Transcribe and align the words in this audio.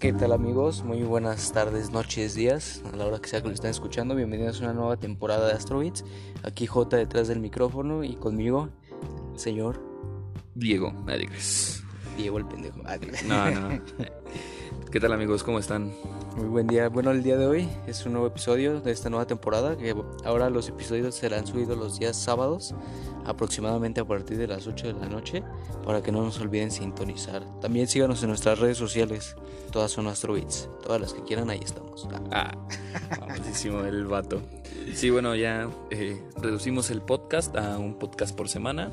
¿Qué 0.00 0.14
tal 0.14 0.32
amigos? 0.32 0.82
Muy 0.82 1.02
buenas 1.02 1.52
tardes, 1.52 1.90
noches, 1.90 2.34
días, 2.34 2.82
a 2.90 2.96
la 2.96 3.04
hora 3.06 3.18
que 3.20 3.28
sea 3.28 3.42
que 3.42 3.48
lo 3.48 3.54
estén 3.54 3.70
escuchando. 3.70 4.14
Bienvenidos 4.14 4.58
a 4.60 4.64
una 4.64 4.72
nueva 4.72 4.96
temporada 4.96 5.46
de 5.46 5.52
Astrobits. 5.52 6.06
Aquí 6.42 6.66
J 6.66 6.96
detrás 6.96 7.28
del 7.28 7.38
micrófono 7.38 8.02
y 8.02 8.14
conmigo, 8.16 8.70
señor 9.36 9.78
Diego 10.54 10.94
Alegres. 11.06 11.84
Diego 12.16 12.38
el 12.38 12.46
pendejo. 12.46 12.80
Ah, 12.86 12.96
No, 13.26 13.50
no. 13.50 13.82
¿Qué 14.90 14.98
tal 14.98 15.12
amigos? 15.12 15.44
¿Cómo 15.44 15.60
están? 15.60 15.92
Muy 16.36 16.46
buen 16.46 16.66
día. 16.66 16.88
Bueno, 16.88 17.12
el 17.12 17.22
día 17.22 17.36
de 17.36 17.46
hoy 17.46 17.68
es 17.86 18.04
un 18.06 18.12
nuevo 18.12 18.26
episodio 18.26 18.80
de 18.80 18.90
esta 18.90 19.08
nueva 19.08 19.24
temporada. 19.24 19.76
Que 19.76 19.94
ahora 20.24 20.50
los 20.50 20.68
episodios 20.68 21.14
serán 21.14 21.46
subidos 21.46 21.78
los 21.78 22.00
días 22.00 22.16
sábados, 22.16 22.74
aproximadamente 23.24 24.00
a 24.00 24.04
partir 24.04 24.36
de 24.36 24.48
las 24.48 24.66
8 24.66 24.88
de 24.88 24.92
la 24.94 25.06
noche, 25.06 25.44
para 25.84 26.02
que 26.02 26.10
no 26.10 26.24
nos 26.24 26.40
olviden 26.40 26.72
sintonizar. 26.72 27.44
También 27.60 27.86
síganos 27.86 28.20
en 28.24 28.30
nuestras 28.30 28.58
redes 28.58 28.78
sociales. 28.78 29.36
Todas 29.70 29.92
son 29.92 30.08
Astrobits. 30.08 30.68
Todas 30.82 31.00
las 31.00 31.14
que 31.14 31.22
quieran, 31.22 31.50
ahí 31.50 31.60
estamos. 31.62 32.08
Ah, 32.32 32.50
famosísimo 33.20 33.84
el 33.84 34.06
vato. 34.06 34.42
Sí, 34.92 35.10
bueno, 35.10 35.36
ya 35.36 35.68
eh, 35.90 36.20
reducimos 36.42 36.90
el 36.90 37.00
podcast 37.00 37.56
a 37.56 37.78
un 37.78 37.94
podcast 37.94 38.36
por 38.36 38.48
semana. 38.48 38.90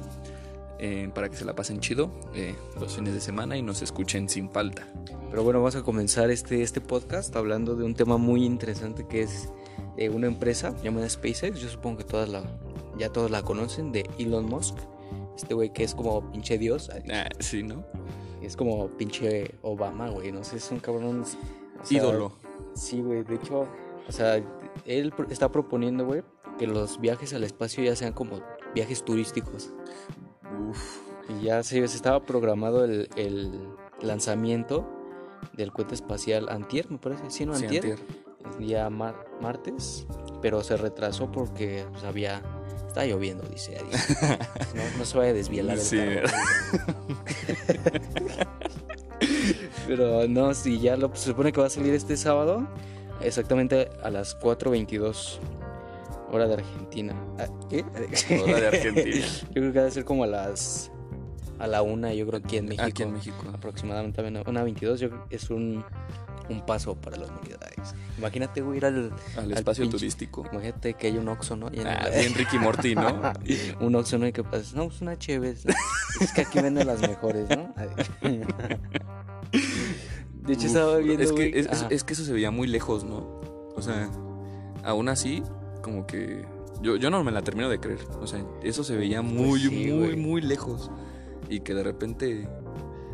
Eh, 0.80 1.10
para 1.14 1.30
que 1.30 1.36
se 1.36 1.46
la 1.46 1.56
pasen 1.56 1.80
chido 1.80 2.12
eh, 2.36 2.56
los 2.80 2.96
fines 2.96 3.14
de 3.14 3.22
semana 3.22 3.58
y 3.58 3.62
nos 3.62 3.82
escuchen 3.82 4.30
sin 4.30 4.50
falta. 4.50 4.88
Pero 5.30 5.44
bueno, 5.44 5.60
vamos 5.60 5.76
a 5.76 5.84
comenzar 5.84 6.30
este, 6.30 6.62
este 6.62 6.82
podcast 6.82 7.36
hablando 7.36 7.76
de 7.76 7.84
un 7.84 7.96
tema 7.96 8.18
muy 8.18 8.46
interesante 8.46 9.06
que 9.08 9.22
es 9.24 9.50
de 9.98 10.10
una 10.10 10.28
empresa 10.28 10.76
llamada 10.84 11.10
SpaceX. 11.10 11.60
Yo 11.60 11.70
supongo 11.70 11.98
que 11.98 12.04
todas 12.04 12.30
la, 12.30 12.44
ya 12.98 13.10
todos 13.10 13.32
la 13.32 13.42
conocen, 13.42 13.92
de 13.92 14.10
Elon 14.20 14.46
Musk. 14.46 14.78
Este 15.36 15.54
güey 15.54 15.74
que 15.74 15.84
es 15.84 15.94
como 15.94 16.32
pinche 16.32 16.58
Dios. 16.58 16.90
Ah, 17.12 17.30
sí, 17.40 17.64
¿no? 17.64 17.84
Es 18.42 18.56
como 18.56 18.88
pinche 18.90 19.56
Obama, 19.62 20.10
güey. 20.10 20.32
No 20.32 20.44
sé, 20.44 20.58
es 20.58 20.72
un 20.72 20.80
cabrón. 20.80 21.22
o 21.22 21.26
sea, 21.26 21.98
Ídolo. 21.98 22.34
Sí, 22.74 23.02
güey. 23.02 23.24
De 23.24 23.36
hecho, 23.36 23.68
o 24.08 24.12
sea, 24.12 24.42
él 24.86 25.14
está 25.30 25.52
proponiendo, 25.52 26.06
güey, 26.06 26.24
que 26.58 26.68
los 26.68 27.00
viajes 27.00 27.34
al 27.34 27.44
espacio 27.44 27.84
ya 27.84 27.96
sean 27.96 28.14
como 28.14 28.42
viajes 28.74 29.04
turísticos. 29.04 29.72
Uf. 30.70 30.98
Y 31.30 31.44
ya 31.46 31.64
se, 31.64 31.86
se 31.88 31.96
estaba 31.96 32.24
programado 32.26 32.86
el, 32.86 33.10
el 33.16 33.68
lanzamiento 34.02 34.88
del 35.54 35.72
cohete 35.72 35.94
espacial 35.96 36.48
Antier, 36.50 36.90
me 36.90 36.98
parece. 36.98 37.30
Sí, 37.30 37.46
no, 37.46 37.56
Sí, 37.56 37.66
Antier. 37.66 37.84
antier. 37.84 38.00
El 38.54 38.66
día 38.66 38.90
mar- 38.90 39.26
martes, 39.42 40.08
pero 40.42 40.64
se 40.64 40.78
retrasó 40.78 41.30
porque 41.32 41.86
pues, 41.92 42.04
había. 42.06 42.42
Está 42.88 43.06
lloviendo, 43.06 43.44
dice. 43.50 43.78
No, 44.74 44.98
no 45.00 45.06
se 45.06 45.18
vaya 45.18 45.32
a 45.32 45.34
desvielar 45.34 45.78
el 45.78 45.82
Sí. 45.84 46.00
Pero 49.88 50.28
no, 50.28 50.54
sí, 50.54 50.80
ya 50.80 50.98
lo, 50.98 51.16
se 51.16 51.26
supone 51.30 51.52
que 51.52 51.60
va 51.62 51.68
a 51.68 51.70
salir 51.70 51.94
este 51.94 52.18
sábado, 52.18 52.68
exactamente 53.22 53.90
a 54.04 54.10
las 54.10 54.38
4.22 54.40 55.40
hora 56.32 56.48
de 56.48 56.56
Argentina. 56.56 57.14
Ah, 57.40 57.48
¿Qué? 57.70 57.84
Hora 58.44 58.60
de 58.62 58.68
Argentina. 58.68 59.26
Yo 59.48 59.54
creo 59.54 59.74
que 59.74 59.80
va 59.82 59.88
a 59.88 59.92
ser 59.92 60.06
como 60.06 60.24
a 60.24 60.28
las 60.28 60.92
a 61.60 61.66
la 61.66 61.82
una, 61.82 62.14
yo 62.14 62.28
creo 62.28 62.40
aquí 62.44 62.58
en 62.58 62.66
México. 62.66 62.84
Aquí 62.84 63.02
en 63.02 63.14
México. 63.14 63.44
Aproximadamente 63.52 64.22
a 64.22 64.50
una 64.50 64.64
22, 64.64 65.00
yo 65.00 65.10
creo 65.10 65.28
que 65.28 65.38
es 65.38 65.50
un, 65.50 65.84
un 66.52 66.66
paso 66.68 66.94
para 66.94 67.18
la 67.18 67.26
humanidad. 67.26 67.58
Imagínate, 68.20 68.62
güey, 68.62 68.78
ir 68.78 68.86
al, 68.86 69.12
Al 69.36 69.44
al 69.46 69.52
espacio 69.54 69.84
pinche- 69.86 69.90
turístico. 69.92 70.46
Imagínate 70.52 70.94
que 70.94 71.08
hay 71.08 71.18
un 71.18 71.28
Oxxo, 71.28 71.56
¿no? 71.56 71.72
Y 71.74 71.80
en 71.80 71.88
Ah, 71.88 72.10
el- 72.14 72.36
Ricky 72.36 72.60
Morty, 72.60 72.94
¿no? 72.94 73.24
un 73.80 73.96
Oxxo, 73.96 74.20
¿no? 74.20 74.28
Y 74.28 74.34
que 74.34 74.44
pasas, 74.44 74.76
no, 74.76 74.86
pues 74.88 75.02
una 75.02 75.18
chévere. 75.18 75.58
Es 76.22 76.32
que 76.32 76.42
aquí 76.42 76.60
venden 76.62 76.86
las 76.86 77.02
mejores, 77.02 77.50
¿no? 77.50 77.74
De 79.52 80.54
hecho, 80.54 80.62
Uf, 80.62 80.66
estaba 80.66 80.98
viendo, 80.98 81.24
es 81.24 81.32
que, 81.32 81.60
es, 81.60 81.66
es- 81.68 81.86
es 81.90 82.04
que 82.04 82.14
eso 82.14 82.24
se 82.24 82.34
veía 82.34 82.52
muy 82.52 82.68
lejos, 82.68 83.04
¿no? 83.04 83.18
O 83.76 83.82
sea, 83.82 84.10
aún 84.84 85.10
así, 85.10 85.42
como 85.88 86.06
que. 86.06 86.46
Yo, 86.82 86.96
yo 86.96 87.10
no 87.10 87.24
me 87.24 87.32
la 87.32 87.42
termino 87.42 87.70
de 87.70 87.80
creer. 87.80 88.00
O 88.22 88.28
sea, 88.28 88.46
eso 88.62 88.84
se 88.84 88.96
veía 88.96 89.22
muy, 89.22 89.50
Pues 89.50 89.62
sí, 89.64 89.70
muy, 89.92 89.92
güey. 90.08 90.16
muy 90.18 90.42
lejos. 90.42 90.92
Y 91.50 91.62
que 91.62 91.74
de 91.74 91.84
repente. 91.84 92.48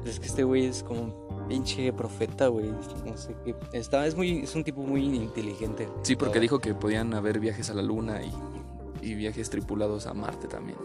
Es 0.06 0.20
que 0.20 0.26
este 0.26 0.44
güey 0.44 0.66
es 0.66 0.84
como 0.84 1.46
pinche 1.48 1.94
profeta, 1.94 2.48
güey. 2.48 2.70
No 3.06 3.16
sé 3.16 3.36
qué. 3.46 3.56
Está, 3.72 4.06
es, 4.06 4.16
muy, 4.18 4.40
es 4.40 4.54
un 4.56 4.64
tipo 4.66 4.82
muy 4.82 5.04
inteligente. 5.16 5.88
Sí, 6.02 6.16
porque 6.18 6.40
dijo 6.42 6.60
que 6.60 6.74
podían 6.74 7.14
haber 7.14 7.40
viajes 7.40 7.70
a 7.70 7.74
la 7.74 7.82
luna 7.82 8.20
y, 8.22 8.32
y 9.02 9.16
viajes 9.16 9.50
tripulados 9.50 10.06
a 10.08 10.14
Marte 10.14 10.48
también. 10.50 10.78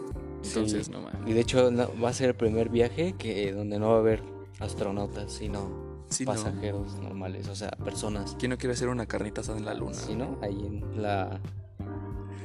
Entonces, 0.43 0.85
Sí. 0.85 0.91
no 0.91 1.01
mames. 1.01 1.29
Y 1.29 1.33
de 1.33 1.41
hecho, 1.41 1.69
no- 1.69 1.89
va 2.01 2.09
a 2.09 2.13
ser 2.13 2.29
el 2.29 2.35
primer 2.35 2.69
viaje 2.69 3.13
que 3.17 3.51
donde 3.51 3.77
no 3.77 3.89
va 3.89 3.95
a 3.95 3.99
haber 3.99 4.23
astronautas, 4.61 5.33
sino 5.33 5.89
Sí, 6.07 6.23
no. 6.23 6.31
pasajeros 6.31 6.95
normales, 6.95 7.49
o 7.49 7.55
sea, 7.55 7.71
personas. 7.71 8.35
¿Quién 8.39 8.51
no 8.51 8.57
quiere 8.57 8.73
hacer 8.73 8.87
una 8.87 9.05
carnita 9.05 9.41
asada 9.41 9.57
en 9.57 9.65
la 9.65 9.73
luna? 9.73 9.93
Sí, 9.95 10.15
¿no? 10.15 10.37
Ahí 10.41 10.57
en 10.65 11.01
la, 11.01 11.39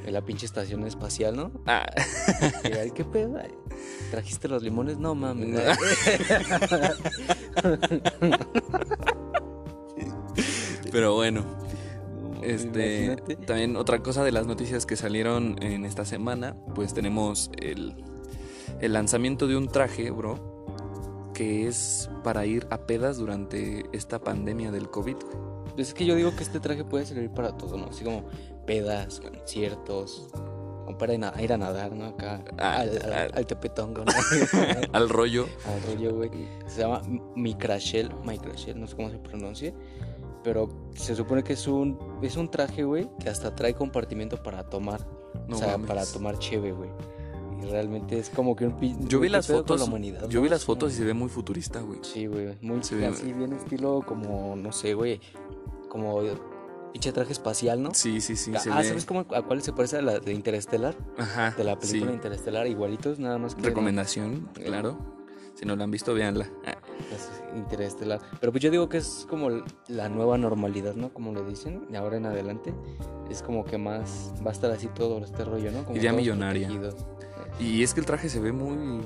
en 0.05 0.13
la 0.13 0.23
pinche 0.23 0.47
estación 0.47 0.87
espacial, 0.87 1.35
¿no? 1.37 1.51
Ah, 1.67 1.87
ay, 2.65 2.91
¿Qué 2.93 3.05
pedo? 3.05 3.39
¿Trajiste 4.11 4.49
los 4.49 4.63
limones? 4.63 4.99
No 4.99 5.15
mames. 5.15 5.61
pero 10.93 11.15
bueno. 11.15 11.45
No, 12.23 12.43
Este, 12.43 13.05
imagínate. 13.07 13.37
también 13.37 13.77
otra 13.77 14.03
cosa 14.03 14.23
de 14.25 14.33
las 14.33 14.47
noticias 14.47 14.87
que 14.87 14.97
salieron 14.97 15.57
en 15.63 15.85
esta 15.85 16.05
semana, 16.05 16.55
pues 16.75 16.93
tenemos 16.95 17.51
el, 17.61 17.95
el 18.81 18.93
lanzamiento 18.93 19.47
de 19.47 19.57
un 19.57 19.69
traje, 19.69 20.11
bro, 20.11 20.67
que 21.33 21.67
es 21.67 22.11
para 22.23 22.47
ir 22.47 22.67
a 22.71 22.87
pedas 22.87 23.17
durante 23.17 23.85
esta 23.93 24.19
pandemia 24.21 24.71
del 24.71 24.89
COVID. 24.91 25.17
es 25.79 25.95
que 25.95 26.05
yo 26.07 26.15
digo 26.15 26.37
que 26.37 26.43
este 26.45 26.61
traje 26.61 26.85
puede 26.85 27.07
servir 27.07 27.31
para 27.31 27.57
todo, 27.57 27.77
¿no? 27.77 27.87
Así 27.87 28.05
como 28.05 28.27
pedas, 28.67 29.21
conciertos, 29.21 30.29
o 30.87 30.97
para 30.99 31.15
ir 31.43 31.53
a, 31.53 31.57
nadar, 31.59 31.93
¿no? 31.93 32.07
Acá, 32.07 32.45
Ah, 32.59 32.81
al, 32.81 33.01
al, 33.13 33.31
al 33.35 33.47
tepetongo, 33.47 34.05
¿no? 34.05 34.13
Al 34.93 35.09
rollo. 35.09 35.47
al 35.67 35.83
rollo, 35.97 36.15
güey. 36.17 36.31
Se 36.67 36.83
llama 36.83 37.01
Micrashell, 37.35 38.11
Micrashell, 38.25 38.79
no 38.79 38.87
sé 38.87 38.97
cómo 38.97 39.11
se 39.11 39.19
pronuncie. 39.19 39.75
Pero 40.43 40.69
se 40.95 41.15
supone 41.17 41.43
que 41.43 41.55
es 41.55 41.67
un, 41.67 41.99
es 42.23 42.37
un 42.37 42.51
traje, 42.51 42.85
güey, 42.85 43.09
que 43.19 43.31
hasta 43.31 43.55
trae 43.55 43.73
compartimiento 43.75 44.43
para 44.43 44.63
tomar. 44.69 45.07
No 45.49 45.57
o 45.57 45.59
sea, 45.59 45.73
mames. 45.73 45.89
para 45.89 46.05
tomar 46.05 46.39
cheve, 46.39 46.73
güey. 46.73 46.91
Y 47.63 47.67
realmente 47.71 48.19
es 48.19 48.29
como 48.29 48.55
que 48.55 48.67
un 48.67 49.09
Yo 49.09 49.21
vi 49.21 49.29
¿qué 49.29 49.33
las 49.33 49.47
fotos. 49.47 49.81
la 49.81 49.87
humanidad, 49.87 50.29
Yo 50.29 50.41
no? 50.41 50.43
vi 50.45 50.51
las 50.51 50.65
fotos 50.65 50.93
y 50.93 50.97
se 50.97 51.05
ve 51.05 51.15
muy 51.15 51.31
futurista, 51.31 51.81
güey. 51.81 52.01
Sí, 52.03 52.27
güey. 52.27 52.59
Muy 52.61 52.85
Se 52.85 52.95
ve- 52.95 53.07
así, 53.07 53.33
bien 53.33 53.55
estilo 53.55 54.03
como, 54.07 54.55
no 54.55 54.71
sé, 54.71 54.93
güey. 54.93 55.19
Como 55.89 56.21
pinche 56.95 57.11
traje 57.13 57.33
espacial, 57.33 57.83
¿no? 57.83 57.93
Sí, 57.93 58.21
sí, 58.21 58.37
sí. 58.37 58.53
se 58.57 58.71
ah, 58.71 58.77
ve- 58.79 58.85
¿sabes 58.85 59.05
cómo, 59.05 59.21
a 59.35 59.43
cuál 59.43 59.61
se 59.63 59.73
parece 59.73 59.99
a 59.99 60.03
la 60.03 60.21
de 60.21 60.33
Interestelar? 60.33 60.95
Ajá. 61.19 61.51
De 61.57 61.65
la 61.65 61.77
película 61.77 62.11
sí. 62.13 62.15
Interestelar, 62.15 62.67
igualitos, 62.69 63.19
nada 63.19 63.37
más 63.37 63.57
que. 63.57 63.63
Recomendación, 63.63 64.49
claro. 64.55 64.97
Si 65.55 65.65
no 65.67 65.75
la 65.75 65.85
han 65.85 65.91
visto, 65.91 66.15
véanla. 66.15 66.49
Ah, 66.65 66.77
Interestelar. 67.57 68.21
Pero 68.41 68.53
pues 68.53 68.63
yo 68.63 68.71
digo 68.71 68.89
que 68.89 68.99
es 68.99 69.27
como 69.29 69.51
la 69.89 70.09
nueva 70.09 70.39
normalidad, 70.39 70.95
¿no? 70.95 71.13
Como 71.13 71.33
le 71.35 71.45
dicen, 71.45 71.87
de 71.91 71.99
ahora 71.99 72.17
en 72.17 72.27
adelante. 72.27 72.73
Es 73.29 73.43
como 73.43 73.65
que 73.65 73.77
más 73.77 74.33
va 74.47 74.51
a 74.51 74.53
estar 74.53 74.71
así 74.71 74.87
todo 74.87 75.19
este 75.25 75.45
rollo, 75.45 75.73
¿no? 75.73 75.85
Como 75.85 75.97
Idea 75.97 76.13
millonaria. 76.13 76.69
protegidos. 76.69 77.07
Y 77.59 77.83
es 77.83 77.93
que 77.93 78.01
el 78.01 78.07
traje 78.07 78.29
se 78.29 78.39
ve 78.39 78.53
muy. 78.53 79.05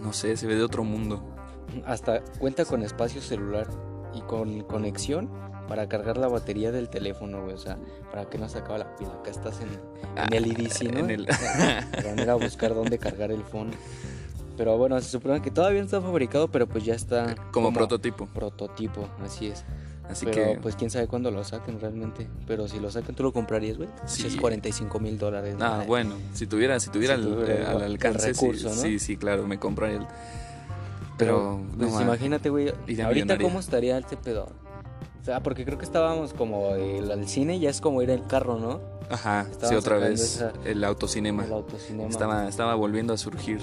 No 0.00 0.12
sé, 0.14 0.36
se 0.38 0.46
ve 0.46 0.54
de 0.54 0.62
otro 0.62 0.82
mundo. 0.82 1.22
Hasta 1.84 2.22
cuenta 2.38 2.64
con 2.64 2.82
espacio 2.82 3.20
celular 3.20 3.66
y 4.14 4.22
con 4.22 4.62
conexión 4.62 5.28
para 5.68 5.88
cargar 5.88 6.16
la 6.18 6.28
batería 6.28 6.72
del 6.72 6.88
teléfono, 6.88 7.42
güey. 7.42 7.54
O 7.54 7.58
sea, 7.58 7.76
para 8.10 8.28
que 8.28 8.38
no 8.38 8.48
se 8.48 8.58
acabe 8.58 8.80
la 8.80 8.96
pila. 8.96 9.10
Acá 9.20 9.30
estás 9.30 9.60
en, 9.60 9.68
en 10.24 10.32
el 10.32 10.46
IDC, 10.46 10.82
¿no? 10.92 10.98
En 11.00 11.10
el- 11.10 11.26
Para 11.92 12.22
ir 12.22 12.30
a 12.30 12.34
buscar 12.34 12.74
dónde 12.74 12.98
cargar 12.98 13.30
el 13.30 13.42
phone. 13.42 13.70
Pero 14.56 14.78
bueno, 14.78 14.98
se 15.00 15.10
supone 15.10 15.42
que 15.42 15.50
todavía 15.50 15.80
no 15.80 15.84
está 15.84 16.00
fabricado, 16.00 16.48
pero 16.48 16.66
pues 16.66 16.84
ya 16.84 16.94
está 16.94 17.34
Como, 17.52 17.72
prototipo. 17.74 18.26
prototipo, 18.26 19.06
así 19.22 19.48
es. 19.48 19.64
Así 20.08 20.24
pero 20.24 20.52
que. 20.54 20.58
pues 20.62 20.76
quién 20.76 20.88
sabe 20.88 21.08
cuándo 21.08 21.30
lo 21.32 21.42
saquen 21.44 21.78
realmente. 21.80 22.28
Pero 22.46 22.68
si 22.68 22.78
lo 22.80 22.90
sacan, 22.90 23.14
¿tú 23.16 23.22
lo 23.24 23.32
comprarías, 23.32 23.76
güey? 23.76 23.88
Sí. 24.06 24.26
Es 24.26 24.36
45 24.36 24.98
mil 25.00 25.18
dólares. 25.18 25.56
Ah, 25.60 25.80
Ay, 25.80 25.86
bueno, 25.88 26.14
si 26.32 26.46
tuviera, 26.46 26.78
si 26.80 26.90
tuviera 26.90 27.16
Si 27.16 27.22
el, 27.22 27.26
tuviera 27.34 27.52
eh, 27.54 27.60
el- 27.62 27.66
al 27.66 27.76
el 27.78 27.82
alcance, 27.82 28.32
sí, 28.32 28.48
¿no? 28.62 28.70
sí, 28.70 28.98
sí, 29.00 29.16
claro, 29.16 29.46
me 29.46 29.58
compraría 29.58 29.98
el. 29.98 30.06
Pero, 31.18 31.60
Pues 31.76 31.90
no, 31.90 31.96
ma, 31.96 32.02
imagínate, 32.02 32.50
güey. 32.50 32.72
Ahorita. 33.04 33.38
¿cómo 33.38 33.58
estaría 33.58 33.98
este 33.98 34.16
pedo? 34.16 34.48
Sea, 35.26 35.42
porque 35.42 35.64
creo 35.64 35.76
que 35.76 35.84
estábamos 35.84 36.32
como 36.32 36.76
el, 36.76 37.10
al 37.10 37.26
cine, 37.26 37.58
ya 37.58 37.68
es 37.68 37.80
como 37.80 38.00
ir 38.00 38.12
al 38.12 38.24
carro, 38.28 38.60
¿no? 38.60 38.80
Ajá, 39.10 39.44
sí, 39.46 39.50
estaban 39.50 39.76
otra 39.78 39.98
vez. 39.98 40.20
esa- 40.20 40.52
El 40.64 40.84
autocinema. 40.84 41.44
El 41.44 41.52
autocinema. 41.52 42.08
Estaba, 42.08 42.48
estaba 42.48 42.74
volviendo 42.76 43.12
a 43.12 43.16
surgir. 43.16 43.58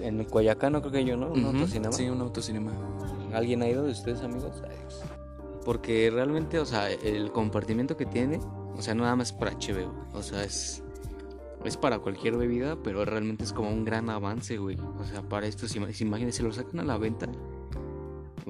En 0.00 0.22
Coyacán, 0.24 0.74
no 0.74 0.80
creo 0.80 0.92
que 0.92 1.04
yo, 1.04 1.16
¿no? 1.16 1.32
Un 1.32 1.44
Ujú, 1.46 1.56
autocinema. 1.56 1.92
Sí, 1.92 2.08
un 2.08 2.20
autocinema. 2.20 2.70
¿Alguien 3.32 3.62
ha 3.62 3.68
ido 3.68 3.82
de 3.82 3.90
ustedes, 3.90 4.20
amigos? 4.22 4.52
Porque 5.64 6.10
realmente, 6.12 6.60
o 6.60 6.64
sea, 6.64 6.88
el 6.90 7.32
compartimiento 7.32 7.96
que 7.96 8.06
tiene, 8.06 8.38
o 8.76 8.82
sea, 8.82 8.94
no 8.94 9.02
nada 9.02 9.16
más 9.16 9.32
para 9.32 9.50
HBO. 9.50 9.92
O 10.14 10.22
sea, 10.22 10.44
es, 10.44 10.80
es 11.64 11.76
para 11.76 11.98
cualquier 11.98 12.36
bebida, 12.36 12.76
pero 12.84 13.04
realmente 13.04 13.42
es 13.42 13.52
como 13.52 13.68
un 13.68 13.84
gran 13.84 14.10
avance, 14.10 14.58
güey. 14.58 14.76
O 15.00 15.04
sea, 15.04 15.22
para 15.22 15.48
estos, 15.48 15.74
ima- 15.74 15.88
imagínense, 16.00 16.38
si 16.38 16.42
lo 16.44 16.52
sacan 16.52 16.78
a 16.78 16.84
la 16.84 16.98
venta, 16.98 17.26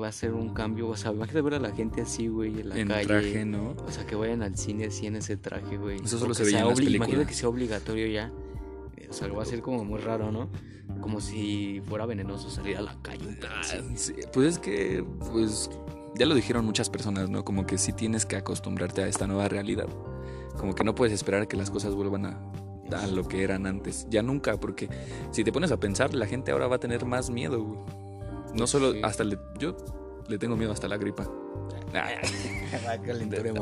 va 0.01 0.09
a 0.09 0.13
ser 0.13 0.33
un 0.35 0.53
cambio. 0.55 0.89
O 0.89 0.97
sea, 0.97 1.13
imagínate 1.13 1.41
ver 1.43 1.55
a 1.55 1.59
la 1.61 1.73
gente 1.73 2.03
así, 2.03 2.29
güey, 2.29 2.61
en 2.61 2.69
la 2.71 2.79
En 2.79 2.89
calle. 2.89 3.07
traje, 3.07 3.45
¿no? 3.45 3.75
O 3.87 3.91
sea, 3.91 4.07
que 4.07 4.15
vayan 4.15 4.43
al 4.43 4.57
cine 4.57 4.87
así 4.87 5.07
en 5.07 5.17
ese 5.17 5.37
traje, 5.37 5.77
güey. 5.77 6.01
Eso 6.03 6.19
solo 6.19 6.35
se 6.35 6.45
veía 6.45 6.61
en 6.61 6.69
las 6.69 6.79
películas. 6.79 6.97
Imagínate 7.09 7.27
que 7.29 7.35
sea 7.35 7.49
obligatorio 7.49 8.07
ya. 8.07 8.31
O 9.09 9.13
sea, 9.13 9.29
va 9.29 9.43
a 9.43 9.47
ser 9.47 9.61
como 9.61 9.85
muy 9.85 10.01
raro, 10.01 10.33
¿no? 10.33 10.49
Como 11.01 11.21
si 11.21 11.83
fuera 11.87 12.07
venenoso 12.07 12.49
salir 12.51 12.77
a 12.79 12.81
la 12.83 12.97
calle. 13.03 13.39
Ah, 13.47 13.63
sí, 13.95 14.15
Pues 14.33 14.49
es 14.49 14.59
que, 14.59 15.05
pues, 15.31 15.71
ya 16.15 16.25
lo 16.27 16.35
dijeron 16.35 16.65
muchas 16.65 16.89
personas, 16.89 17.29
¿no? 17.29 17.45
Como 17.45 17.67
que 17.67 17.77
sí 17.79 17.93
tienes 17.93 18.25
que 18.25 18.37
acostumbrarte 18.37 19.03
a 19.03 19.09
esta 19.09 19.27
nueva 19.27 19.49
realidad. 19.49 19.87
Como 20.59 20.75
que 20.75 20.85
no 20.85 20.95
puedes 20.95 21.13
esperar 21.15 21.43
a 21.43 21.47
que 21.47 21.57
las 21.57 21.71
cosas 21.71 21.95
vuelvan 21.95 22.27
a, 22.27 22.39
a 22.97 23.07
lo 23.07 23.27
que 23.29 23.43
eran 23.43 23.67
antes. 23.67 24.07
Ya 24.11 24.23
nunca, 24.23 24.59
porque 24.59 24.89
si 25.31 25.45
te 25.45 25.53
pones 25.53 25.73
a 25.73 25.79
pensar, 25.79 26.15
la 26.15 26.27
gente 26.27 26.53
ahora 26.53 26.67
va 26.67 26.77
a 26.77 26.81
tener 26.81 27.05
más 27.05 27.29
miedo, 27.31 27.63
güey. 27.63 27.79
No 28.55 28.67
solo, 28.67 28.93
Sí. 28.93 29.01
hasta 29.03 29.25
le, 29.25 29.39
yo 29.59 29.77
le 30.29 30.39
tengo 30.39 30.57
miedo 30.57 30.73
hasta 30.73 30.89
la 30.89 30.97
gripa. 30.97 31.25
Va 31.95 32.07
a 32.89 32.99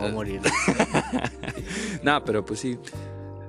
me 0.08 0.12
morir. 0.12 0.40
Nah, 2.02 2.20
pero 2.20 2.44
pues 2.44 2.60
sí. 2.60 2.78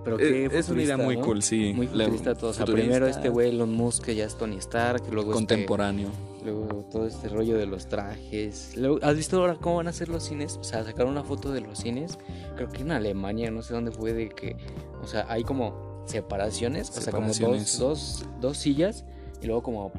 Pero 0.03 0.19
Eh, 0.19 0.47
qué 0.49 0.57
es 0.57 0.69
una 0.69 0.81
idea 0.81 0.97
muy 0.97 1.15
¿no? 1.17 1.23
cool, 1.23 1.43
sí. 1.43 1.73
Muy 1.75 1.87
La- 1.87 2.05
futurista 2.05 2.33
todo. 2.35 2.49
O 2.49 2.53
sea, 2.53 2.65
futurista, 2.65 2.87
primero 2.89 3.07
este 3.07 3.29
güey 3.29 3.49
Elon 3.49 3.71
Musk 3.73 4.03
que 4.05 4.15
ya 4.15 4.25
es 4.25 4.35
Tony 4.35 4.57
Stark, 4.57 5.03
luego 5.11 5.29
este- 5.31 5.33
Contemporáneo. 5.35 6.09
luego 6.43 6.83
todo 6.91 7.05
este 7.05 7.29
rollo 7.29 7.55
de 7.57 7.67
los 7.67 7.85
trajes. 7.87 8.73
Luego, 8.75 8.97
¿Has 9.03 9.15
visto 9.15 9.37
ahora 9.39 9.55
cómo 9.61 9.75
van 9.77 9.87
a 9.87 9.93
ser 9.93 10.09
los 10.09 10.23
cines? 10.23 10.57
O 10.57 10.63
sea, 10.63 10.83
sacaron 10.83 11.11
una 11.11 11.23
foto 11.23 11.51
de 11.51 11.61
los 11.61 11.77
cines. 11.77 12.17
Creo 12.55 12.67
que 12.69 12.81
en 12.81 12.91
Alemania, 12.91 13.51
no 13.51 13.61
sé 13.61 13.75
dónde 13.75 13.91
fue, 13.91 14.13
de 14.13 14.29
que, 14.29 14.55
o 15.03 15.07
sea, 15.07 15.27
hay 15.29 15.43
como 15.43 16.03
separaciones, 16.07 16.89
o 16.89 16.99
sea, 16.99 17.13
como 17.13 17.27
dos, 17.27 17.35
Separaciones. 17.37 17.77
dos, 17.77 18.25
dos 18.39 18.57
sillas 18.57 19.05
y 19.39 19.45
luego 19.45 19.61
como 19.61 19.91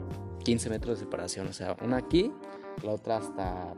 15 0.42 0.70
metros 0.70 0.98
de 0.98 1.04
separación. 1.04 1.46
O 1.48 1.52
sea, 1.52 1.76
una 1.82 1.98
aquí, 1.98 2.32
la 2.82 2.92
otra 2.92 3.16
hasta 3.18 3.74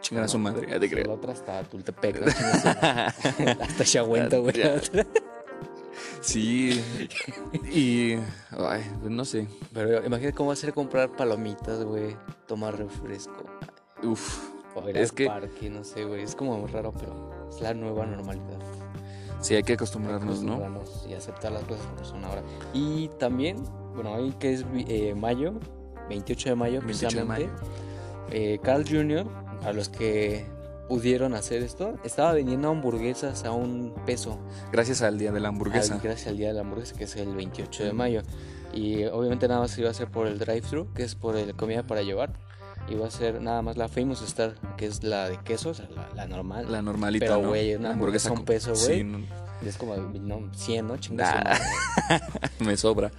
Chingar 0.00 0.24
a 0.24 0.28
su 0.28 0.38
madre, 0.38 0.68
ya 0.70 0.78
te 0.78 0.88
creo. 0.88 1.06
La 1.06 1.14
otra 1.14 1.32
hasta 1.32 1.62
Tultepec. 1.64 2.20
madre. 2.20 3.56
hasta 3.60 3.84
Chahuenta, 3.84 4.38
güey. 4.38 4.54
Sí. 6.20 6.80
Y. 7.72 8.14
Ay, 8.56 8.82
pues 9.00 9.10
no 9.10 9.24
sé. 9.24 9.48
Pero 9.72 10.04
imagínate 10.04 10.34
cómo 10.36 10.48
va 10.48 10.52
a 10.52 10.56
ser 10.56 10.72
comprar 10.72 11.14
palomitas, 11.16 11.82
güey. 11.84 12.16
Tomar 12.46 12.76
refresco. 12.78 13.44
Uf. 14.02 14.50
O 14.74 14.88
ir 14.88 14.96
Es 14.96 15.10
al 15.10 15.16
que- 15.16 15.26
parque, 15.26 15.70
no 15.70 15.82
sé, 15.84 16.04
güey. 16.04 16.22
Es 16.22 16.34
como 16.36 16.66
raro, 16.66 16.92
pero 16.92 17.48
es 17.48 17.60
la 17.60 17.74
nueva 17.74 18.04
normalidad. 18.06 18.58
Sí, 19.40 19.54
hay 19.54 19.62
que 19.62 19.74
acostumbrarnos, 19.74 20.42
¿no? 20.42 20.54
Acostumbrarnos 20.54 21.06
Y 21.08 21.14
aceptar 21.14 21.52
las 21.52 21.62
cosas 21.64 21.86
como 21.86 22.04
son 22.04 22.24
ahora. 22.24 22.42
Y 22.72 23.08
también, 23.18 23.56
bueno, 23.96 24.12
hoy 24.12 24.32
que 24.38 24.52
es 24.54 24.64
eh, 24.88 25.14
mayo, 25.16 25.54
28 26.08 26.50
de 26.50 26.54
mayo, 26.54 26.80
28 26.82 26.86
de 27.18 27.24
precisamente. 27.26 27.50
eh, 28.30 28.58
Carl 28.62 28.84
Jr., 28.88 29.26
a 29.64 29.72
los 29.72 29.88
que 29.88 30.46
pudieron 30.88 31.34
hacer 31.34 31.62
esto, 31.62 31.94
estaba 32.04 32.32
vendiendo 32.32 32.68
hamburguesas 32.70 33.44
a 33.44 33.50
un 33.50 33.92
peso. 34.06 34.38
Gracias 34.70 35.02
al 35.02 35.18
día 35.18 35.32
de 35.32 35.40
la 35.40 35.48
al- 35.48 35.54
hamburguesa. 35.54 35.98
gracias 36.02 36.28
al 36.28 36.36
día 36.36 36.48
de 36.48 36.54
la 36.54 36.60
hamburguesa, 36.60 36.94
que 36.96 37.04
es 37.04 37.16
el 37.16 37.34
28 37.34 37.82
de 37.84 37.92
mayo. 37.92 38.22
Y 38.72 39.04
obviamente 39.06 39.48
nada 39.48 39.60
más 39.60 39.70
se 39.72 39.80
iba 39.80 39.88
a 39.88 39.92
hacer 39.92 40.08
por 40.08 40.26
el 40.28 40.38
drive-thru, 40.38 40.92
que 40.94 41.02
es 41.02 41.14
por 41.16 41.36
el 41.36 41.54
comida 41.56 41.82
para 41.84 42.02
llevar. 42.02 42.34
Va 43.00 43.06
a 43.06 43.10
ser 43.10 43.40
nada 43.42 43.62
más 43.62 43.76
la 43.76 43.88
Famous 43.88 44.22
Star, 44.22 44.54
que 44.76 44.86
es 44.86 45.02
la 45.02 45.28
de 45.28 45.38
queso, 45.38 45.70
o 45.70 45.74
sea, 45.74 45.88
la, 45.96 46.08
la 46.14 46.26
normal. 46.28 46.70
La 46.70 46.82
normalita, 46.82 47.26
Pero, 47.26 47.42
¿no? 47.42 47.48
güey, 47.48 47.74
una 47.74 47.90
hamburguesa 47.94 48.28
con 48.28 48.36
con- 48.38 48.44
peso, 48.44 48.76
Sí, 48.76 48.86
güey. 48.86 49.04
no, 49.04 49.18
Y 49.62 49.68
es 49.68 49.76
como 49.76 49.96
no, 49.96 50.48
100, 50.54 50.86
¿no? 50.86 50.94
Me 52.60 52.76
sobra. 52.76 53.10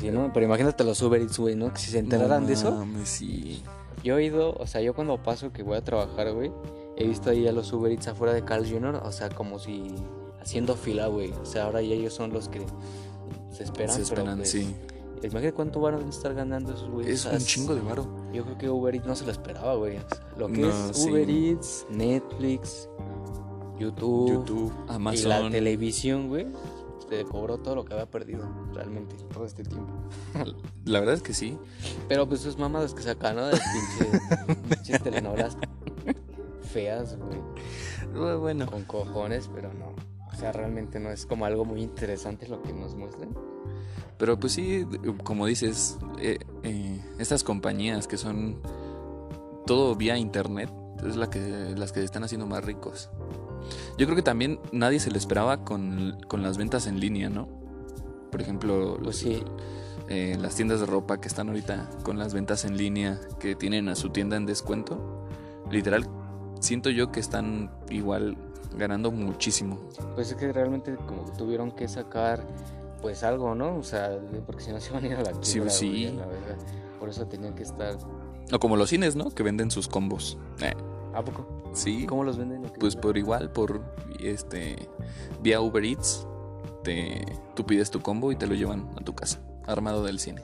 Sí, 0.00 0.10
¿no? 0.10 0.32
Pero 0.32 0.46
imagínate 0.46 0.84
los 0.84 1.00
Uber 1.02 1.20
Eats, 1.20 1.38
güey, 1.38 1.54
¿no? 1.54 1.72
Que 1.72 1.78
si 1.78 1.90
se 1.90 1.98
enteraran 1.98 2.42
No 2.42 2.46
de 2.48 2.54
eso. 2.54 2.70
mames, 2.72 3.08
sí. 3.08 3.62
Yo 4.02 4.18
he 4.18 4.24
ido, 4.24 4.54
o 4.54 4.66
sea, 4.66 4.80
yo 4.80 4.94
cuando 4.94 5.22
paso 5.22 5.52
que 5.52 5.62
voy 5.62 5.76
a 5.76 5.84
trabajar, 5.84 6.32
güey, 6.32 6.50
he 6.96 7.06
visto 7.06 7.30
ahí 7.30 7.46
a 7.46 7.52
los 7.52 7.72
Uber 7.72 7.92
Eats 7.92 8.08
afuera 8.08 8.32
de 8.32 8.44
Carl 8.44 8.68
Jr., 8.68 8.96
o 9.04 9.12
sea, 9.12 9.28
como 9.28 9.58
si 9.58 9.94
haciendo 10.40 10.74
fila, 10.76 11.06
güey. 11.06 11.30
O 11.32 11.44
sea, 11.46 11.64
ahora 11.64 11.82
ya 11.82 11.94
ellos 11.94 12.14
son 12.14 12.32
los 12.32 12.48
que 12.48 12.60
se 13.52 13.64
esperan. 13.64 13.90
Se 13.94 14.02
pero, 14.02 14.20
esperan, 14.22 14.36
pues, 14.38 14.50
sí. 14.50 14.74
Imagínate 15.22 15.52
cuánto 15.52 15.80
van 15.80 15.94
a 15.94 16.08
estar 16.08 16.34
ganando 16.34 16.72
esos 16.74 16.90
güeyes. 16.90 17.26
Es 17.26 17.32
un 17.32 17.38
chingo 17.38 17.74
de 17.76 17.80
varo. 17.80 18.08
Yo 18.32 18.44
creo 18.44 18.58
que 18.58 18.68
Uber 18.68 18.92
Eats 18.94 19.06
no 19.06 19.14
se 19.14 19.24
lo 19.24 19.30
esperaba, 19.30 19.76
güey. 19.76 19.98
O 19.98 20.00
sea, 20.00 20.26
lo 20.36 20.48
que 20.48 20.62
No, 20.62 20.68
es 20.90 20.96
sí. 20.96 21.08
Uber 21.08 21.30
Eats, 21.30 21.86
Netflix, 21.90 22.88
YouTube, 23.78 24.32
YouTube, 24.32 24.72
y 24.84 24.88
la 24.88 24.94
Amazon. 24.94 25.52
televisión, 25.52 26.28
güey, 26.28 26.46
te 27.08 27.24
cobró 27.24 27.58
todo 27.58 27.74
lo 27.74 27.84
que 27.84 27.94
había 27.94 28.06
perdido 28.06 28.48
realmente 28.72 29.16
todo 29.32 29.44
este 29.44 29.64
tiempo. 29.64 29.92
La 30.84 31.00
verdad 31.00 31.14
es 31.14 31.22
que 31.22 31.34
sí. 31.34 31.58
Pero 32.08 32.28
pues 32.28 32.40
sus 32.40 32.58
mamadas 32.58 32.94
que 32.94 33.02
sacan, 33.02 33.36
¿no? 33.36 33.46
De 33.46 33.52
pinches, 33.52 34.56
pinches 34.68 35.02
telenovelas 35.02 35.56
feas, 36.72 37.16
güey. 37.18 38.38
Bueno. 38.38 38.66
Con 38.66 38.84
cojones, 38.84 39.50
pero 39.54 39.72
no. 39.72 39.94
O 40.32 40.36
sea, 40.36 40.52
realmente 40.52 40.98
no 40.98 41.10
es 41.10 41.26
como 41.26 41.44
algo 41.44 41.64
muy 41.64 41.82
interesante 41.82 42.48
lo 42.48 42.62
que 42.62 42.72
nos 42.72 42.94
muestran. 42.94 43.34
Pero 44.18 44.38
pues 44.38 44.54
sí, 44.54 44.86
como 45.24 45.46
dices, 45.46 45.98
eh, 46.18 46.38
eh, 46.62 47.00
estas 47.18 47.44
compañías 47.44 48.06
que 48.06 48.16
son 48.16 48.60
todo 49.66 49.94
vía 49.94 50.16
internet 50.16 50.70
es 51.06 51.16
la 51.16 51.28
que, 51.28 51.74
las 51.76 51.92
que 51.92 52.00
se 52.00 52.06
están 52.06 52.24
haciendo 52.24 52.46
más 52.46 52.64
ricos. 52.64 53.10
Yo 53.98 54.06
creo 54.06 54.16
que 54.16 54.22
también 54.22 54.58
nadie 54.72 55.00
se 55.00 55.10
lo 55.10 55.16
esperaba 55.16 55.64
con, 55.64 56.18
con 56.28 56.42
las 56.42 56.58
ventas 56.58 56.86
en 56.86 57.00
línea, 57.00 57.28
¿no? 57.30 57.48
Por 58.30 58.40
ejemplo, 58.40 58.94
Pues 58.94 59.06
los- 59.06 59.16
sí, 59.16 59.42
eh, 60.08 60.36
las 60.40 60.54
tiendas 60.54 60.80
de 60.80 60.86
ropa 60.86 61.20
que 61.20 61.28
están 61.28 61.48
ahorita 61.48 61.88
con 62.02 62.18
las 62.18 62.34
ventas 62.34 62.64
en 62.64 62.76
línea, 62.76 63.20
que 63.38 63.54
tienen 63.54 63.88
a 63.88 63.94
su 63.94 64.10
tienda 64.10 64.36
en 64.36 64.46
descuento. 64.46 65.26
Literal, 65.70 66.06
siento 66.60 66.90
yo 66.90 67.12
que 67.12 67.20
están 67.20 67.70
igual 67.90 68.36
ganando 68.76 69.10
muchísimo. 69.10 69.78
pues 70.14 70.30
es 70.30 70.36
que 70.36 70.50
realmente 70.52 70.96
como 71.06 71.24
tuvieron 71.36 71.70
que 71.72 71.86
sacar 71.88 72.46
pues 73.02 73.22
algo, 73.22 73.54
¿no? 73.54 73.76
O 73.76 73.82
sea, 73.82 74.16
porque 74.46 74.62
si 74.62 74.70
no 74.72 74.80
se 74.80 74.90
iban 74.90 75.04
a 75.04 75.06
ir 75.08 75.14
a 75.14 75.22
la 75.22 75.32
Sí, 75.42 75.52
quiebra, 75.54 75.70
sí. 75.70 76.06
a 76.06 76.12
la 76.12 76.26
verga. 76.26 76.56
Por 77.00 77.08
eso 77.08 77.26
tenían 77.26 77.54
que 77.54 77.64
estar... 77.64 77.98
O 78.52 78.58
como 78.60 78.76
los 78.76 78.90
cines, 78.90 79.16
¿no? 79.16 79.30
Que 79.30 79.42
venden 79.42 79.70
sus 79.70 79.88
combos. 79.88 80.38
Eh, 80.60 80.72
¿A 81.14 81.22
poco? 81.24 81.46
Sí. 81.72 82.06
¿Cómo 82.06 82.24
los 82.24 82.36
venden? 82.38 82.62
Pues 82.78 82.96
por 82.96 83.16
igual, 83.16 83.50
por 83.50 83.82
este 84.20 84.88
vía 85.42 85.60
Uber 85.60 85.84
Eats, 85.84 86.26
te, 86.82 87.24
tú 87.54 87.64
pides 87.64 87.90
tu 87.90 88.00
combo 88.00 88.32
y 88.32 88.36
te 88.36 88.46
lo 88.46 88.54
llevan 88.54 88.88
a 88.96 89.04
tu 89.04 89.14
casa, 89.14 89.40
armado 89.66 90.04
del 90.04 90.18
cine. 90.18 90.42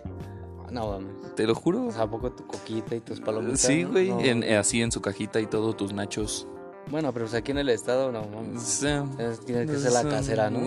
No, 0.71 0.91
mames. 0.91 1.35
Te 1.35 1.47
lo 1.47 1.55
juro. 1.55 1.87
O 1.87 1.91
sea, 1.93 2.03
¿a 2.03 2.11
poco 2.11 2.31
tu 2.31 2.47
coquita 2.47 2.95
y 2.95 3.01
tus 3.01 3.21
palomitas? 3.21 3.61
Sí, 3.61 3.85
güey, 3.85 4.11
No. 4.11 4.59
así 4.59 4.83
en 4.83 4.93
su 4.93 5.01
cajita 5.01 5.41
y 5.41 5.47
todo, 5.47 5.75
tus 5.75 5.93
nachos. 5.93 6.47
Bueno, 6.91 7.13
pero 7.13 7.27
pues 7.27 7.35
aquí 7.35 7.51
en 7.51 7.59
el 7.59 7.69
estado, 7.69 8.11
no, 8.13 8.27
mames. 8.27 8.83
Es- 8.83 9.41
Tiene 9.45 9.67
que 9.67 9.77
ser 9.79 9.93
la 9.93 10.05
casera, 10.05 10.51
¿no? 10.51 10.61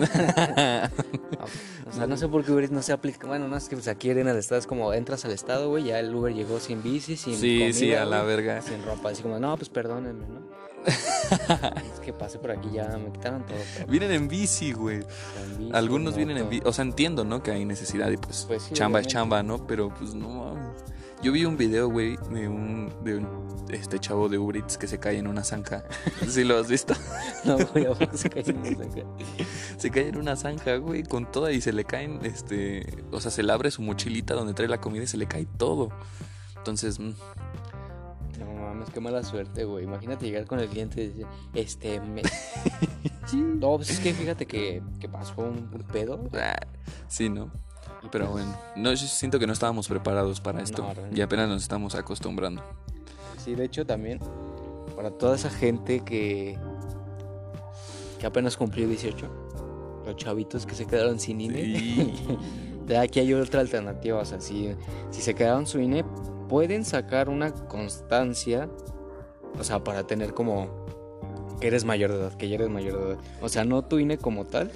O 1.88 1.92
sea, 1.92 2.06
no 2.06 2.16
sé 2.16 2.28
por 2.28 2.44
qué 2.44 2.52
Uber 2.52 2.70
no 2.70 2.82
se 2.82 2.92
aplica. 2.92 3.26
Bueno, 3.26 3.48
no 3.48 3.56
es 3.56 3.68
que 3.68 3.76
pues, 3.76 3.88
aquí 3.88 4.10
en 4.10 4.28
el 4.28 4.36
estado 4.36 4.58
es 4.58 4.66
como 4.66 4.92
entras 4.94 5.24
al 5.24 5.32
estado, 5.32 5.68
güey, 5.68 5.84
ya 5.84 5.98
el 5.98 6.14
Uber 6.14 6.32
llegó 6.34 6.60
sin 6.60 6.82
bici, 6.82 7.16
sin 7.16 7.34
sí, 7.36 7.58
comida, 7.58 7.72
sí, 7.72 7.94
a 7.94 8.04
la 8.04 8.22
güey, 8.22 8.36
verga. 8.36 8.62
sin 8.62 8.84
ropa. 8.84 9.10
Así 9.10 9.22
como, 9.22 9.38
no, 9.38 9.56
pues 9.56 9.68
perdónenme, 9.68 10.26
¿no? 10.26 10.62
es 11.94 12.00
que 12.00 12.12
pasé 12.12 12.38
por 12.40 12.50
aquí 12.50 12.70
ya, 12.72 12.88
me 12.98 13.12
quitaron 13.12 13.44
todo. 13.46 13.56
pero, 13.76 13.86
Vienen 13.90 14.10
en 14.12 14.28
bici, 14.28 14.72
güey. 14.72 14.98
bici, 15.58 15.70
Algunos 15.72 16.16
vienen 16.16 16.38
en 16.38 16.48
bici. 16.48 16.62
O 16.66 16.72
sea, 16.72 16.84
entiendo, 16.84 17.24
¿no? 17.24 17.42
Que 17.42 17.52
hay 17.52 17.64
necesidad 17.64 18.10
y 18.10 18.16
pues, 18.16 18.44
Pues 18.48 18.62
sí, 18.64 18.74
chamba 18.74 19.00
es 19.00 19.06
chamba, 19.06 19.42
¿no? 19.42 19.64
Pero 19.66 19.94
pues 19.94 20.14
no 20.14 20.28
mames. 20.28 20.82
Yo 21.22 21.30
vi 21.30 21.44
un 21.44 21.56
video, 21.56 21.88
güey, 21.88 22.16
de 22.32 22.48
un, 22.48 22.92
de 23.04 23.18
un 23.18 23.42
este 23.70 23.98
chavo 24.00 24.28
de 24.28 24.38
Uber 24.38 24.56
Eats 24.56 24.76
que 24.76 24.88
se 24.88 24.98
cae 24.98 25.18
en 25.18 25.28
una 25.28 25.44
zanja. 25.44 25.84
¿Sí 26.28 26.42
lo 26.44 26.58
has 26.58 26.68
visto? 26.68 26.94
No, 27.44 27.56
güey, 27.72 27.86
a 27.86 27.90
buscar 27.90 28.38
en 28.48 28.64
esa 28.66 28.84
acá. 28.84 29.02
Se 29.76 29.90
cae 29.90 30.08
en 30.08 30.16
una 30.16 30.36
zanja, 30.36 30.76
güey, 30.76 31.02
con 31.02 31.30
toda 31.30 31.50
y 31.50 31.60
se 31.60 31.72
le 31.72 31.84
caen, 31.84 32.20
este, 32.24 33.04
o 33.10 33.20
sea, 33.20 33.32
se 33.32 33.42
le 33.42 33.52
abre 33.52 33.70
su 33.72 33.82
mochilita 33.82 34.34
donde 34.34 34.54
trae 34.54 34.68
la 34.68 34.80
comida 34.80 35.02
y 35.04 35.06
se 35.08 35.16
le 35.16 35.26
cae 35.26 35.46
todo. 35.56 35.90
Entonces, 36.56 37.00
mm, 37.00 37.12
No 38.38 38.52
mames, 38.60 38.90
qué 38.90 39.00
mala 39.00 39.24
suerte, 39.24 39.64
güey. 39.64 39.84
Imagínate 39.84 40.26
llegar 40.26 40.46
con 40.46 40.60
el 40.60 40.68
cliente 40.68 41.02
y 41.02 41.06
decir, 41.08 41.26
este, 41.54 42.00
me... 42.00 42.22
No, 43.32 43.76
pues 43.76 43.90
es 43.90 44.00
que 44.00 44.12
fíjate 44.12 44.46
que, 44.46 44.82
que 45.00 45.08
pasó 45.08 45.40
un, 45.42 45.70
un 45.72 45.84
pedo. 45.92 46.28
ah, 46.34 46.60
sí, 47.08 47.28
¿no? 47.28 47.50
Pero 48.10 48.28
bueno, 48.30 48.54
no, 48.76 48.90
yo 48.92 49.06
siento 49.06 49.38
que 49.38 49.46
no 49.46 49.52
estábamos 49.52 49.88
preparados 49.88 50.40
para 50.40 50.62
esto 50.62 50.82
No, 50.82 51.16
y 51.16 51.20
apenas 51.20 51.48
nos 51.48 51.62
estamos 51.62 51.94
acostumbrando. 51.94 52.62
Sí, 53.38 53.54
de 53.54 53.64
hecho 53.64 53.86
también 53.86 54.18
para 54.96 55.10
toda 55.10 55.36
esa 55.36 55.50
gente 55.50 56.00
que 56.00 56.58
que 58.22 58.26
apenas 58.26 58.56
cumplió 58.56 58.86
18, 58.86 59.28
los 60.06 60.16
chavitos 60.16 60.64
que 60.64 60.76
se 60.76 60.86
quedaron 60.86 61.18
sin 61.18 61.40
INE. 61.40 61.76
Sí. 61.76 62.14
de 62.86 62.96
aquí 62.96 63.18
hay 63.18 63.34
otra 63.34 63.60
alternativa, 63.60 64.20
o 64.20 64.24
sea, 64.24 64.40
si, 64.40 64.72
si 65.10 65.22
se 65.22 65.34
quedaron 65.34 65.66
sin 65.66 65.82
INE, 65.82 66.04
pueden 66.48 66.84
sacar 66.84 67.28
una 67.28 67.52
constancia, 67.52 68.68
o 69.58 69.64
sea, 69.64 69.82
para 69.82 70.06
tener 70.06 70.34
como 70.34 70.86
que 71.60 71.66
eres 71.66 71.84
mayor 71.84 72.12
de 72.12 72.18
edad, 72.18 72.34
que 72.34 72.48
ya 72.48 72.54
eres 72.54 72.68
mayor 72.68 72.96
de 72.96 73.10
edad. 73.10 73.18
O 73.40 73.48
sea, 73.48 73.64
no 73.64 73.82
tu 73.82 73.98
INE 73.98 74.18
como 74.18 74.44
tal, 74.44 74.70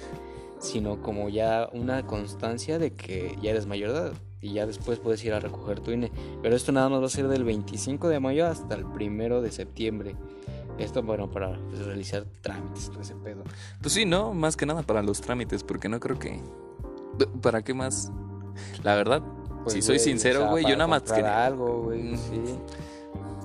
sino 0.59 1.01
como 1.01 1.29
ya 1.29 1.69
una 1.73 2.05
constancia 2.05 2.79
de 2.79 2.93
que 2.93 3.37
ya 3.41 3.51
eres 3.51 3.65
mayor 3.65 3.91
de 3.91 3.97
edad 3.99 4.13
y 4.41 4.53
ya 4.53 4.65
después 4.65 4.99
puedes 4.99 5.23
ir 5.25 5.33
a 5.33 5.39
recoger 5.39 5.79
tu 5.79 5.91
INE. 5.91 6.11
Pero 6.41 6.55
esto 6.55 6.71
nada 6.71 6.89
más 6.89 7.01
va 7.01 7.05
a 7.05 7.09
ser 7.09 7.27
del 7.27 7.43
25 7.43 8.07
de 8.07 8.19
mayo 8.19 8.47
hasta 8.47 8.75
el 8.75 8.85
1 8.85 9.41
de 9.41 9.51
septiembre. 9.51 10.15
Esto, 10.77 11.01
bueno, 11.01 11.29
para 11.29 11.57
pues, 11.69 11.83
realizar 11.85 12.25
trámites, 12.41 12.89
todo 12.89 13.01
ese 13.01 13.15
pedo. 13.15 13.43
Pues 13.81 13.93
sí, 13.93 14.05
¿no? 14.05 14.33
Más 14.33 14.55
que 14.55 14.65
nada 14.65 14.83
para 14.83 15.01
los 15.01 15.21
trámites, 15.21 15.63
porque 15.63 15.89
no 15.89 15.99
creo 15.99 16.19
que... 16.19 16.39
¿Para 17.41 17.63
qué 17.63 17.73
más? 17.73 18.11
La 18.83 18.95
verdad, 18.95 19.23
Pues, 19.63 19.73
si 19.73 19.81
soy 19.81 19.95
güey, 19.95 20.05
sincero, 20.05 20.39
o 20.39 20.43
sea, 20.43 20.51
güey, 20.51 20.63
yo 20.65 20.75
nada 20.75 20.87
más 20.87 21.01
quería... 21.01 21.45
algo, 21.45 21.83
güey, 21.83 22.15
sí. 22.15 22.41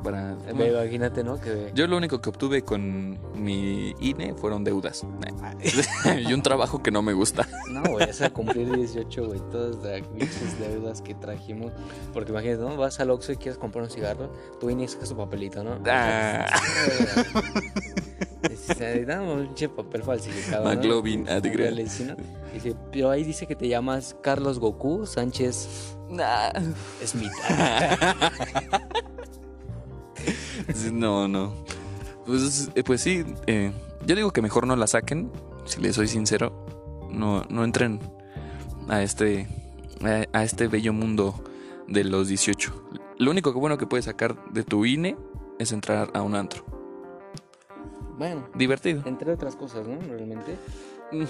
Para... 0.02 0.32
Eh, 0.48 0.70
Imagínate, 0.70 1.24
¿no? 1.24 1.40
Que 1.40 1.70
Yo 1.74 1.86
lo 1.86 1.96
único 1.96 2.20
que 2.20 2.30
obtuve 2.30 2.62
con 2.62 3.18
mi 3.34 3.94
INE 4.00 4.34
fueron 4.34 4.64
deudas. 4.64 5.06
y 6.28 6.32
un 6.32 6.42
trabajo 6.42 6.82
que 6.82 6.90
no 6.90 7.02
me 7.02 7.12
gusta. 7.12 7.46
No, 7.70 7.82
güey, 7.82 8.08
es 8.08 8.20
a 8.22 8.30
cumplir 8.30 8.74
18, 8.74 9.26
güey, 9.26 9.40
todas 9.50 9.76
las 9.76 10.58
deudas 10.58 11.02
que 11.02 11.14
trajimos. 11.14 11.72
Porque 12.12 12.30
imagínate, 12.30 12.62
¿no? 12.62 12.76
Vas 12.76 13.00
al 13.00 13.10
Oxxo 13.10 13.32
y 13.32 13.36
quieres 13.36 13.58
comprar 13.58 13.84
un 13.84 13.90
cigarro, 13.90 14.32
tú 14.60 14.70
y 14.70 14.88
sacas 14.88 15.08
tu 15.08 15.16
papelito, 15.16 15.62
¿no? 15.62 15.78
Ah. 15.86 16.46
Dame 19.06 19.32
un 19.32 19.46
pinche 19.46 19.68
papel 19.68 20.02
falsificado. 20.02 20.64
McLovin, 20.64 21.28
ah, 21.28 21.40
¿no? 21.40 22.16
Dice, 22.52 22.76
pero 22.90 23.10
ahí 23.10 23.24
dice 23.24 23.46
que 23.46 23.56
te 23.56 23.68
llamas 23.68 24.16
Carlos 24.20 24.58
Goku 24.58 25.06
Sánchez 25.06 25.96
Smith. 27.04 27.32
No, 30.92 31.28
no. 31.28 31.52
Pues, 32.26 32.70
eh, 32.74 32.82
pues 32.84 33.00
sí, 33.00 33.24
eh, 33.46 33.72
yo 34.06 34.14
digo 34.14 34.30
que 34.32 34.42
mejor 34.42 34.66
no 34.66 34.76
la 34.76 34.86
saquen, 34.86 35.30
si 35.64 35.80
les 35.80 35.96
soy 35.96 36.08
sincero. 36.08 36.66
No, 37.10 37.44
no 37.50 37.64
entren 37.64 38.00
a 38.88 39.02
este, 39.02 39.46
a, 40.02 40.38
a 40.38 40.44
este 40.44 40.68
bello 40.68 40.92
mundo 40.92 41.42
de 41.88 42.04
los 42.04 42.28
18. 42.28 42.88
Lo 43.18 43.30
único 43.30 43.52
que 43.52 43.58
bueno 43.58 43.76
que 43.78 43.86
puedes 43.86 44.06
sacar 44.06 44.36
de 44.52 44.62
tu 44.64 44.84
INE 44.86 45.16
es 45.58 45.72
entrar 45.72 46.10
a 46.14 46.22
un 46.22 46.34
antro. 46.34 46.64
bueno, 48.18 48.48
Divertido. 48.54 49.02
entre 49.06 49.32
otras 49.32 49.56
cosas, 49.56 49.86
¿no? 49.86 49.98
Realmente. 50.08 50.56
Mm, 51.12 51.24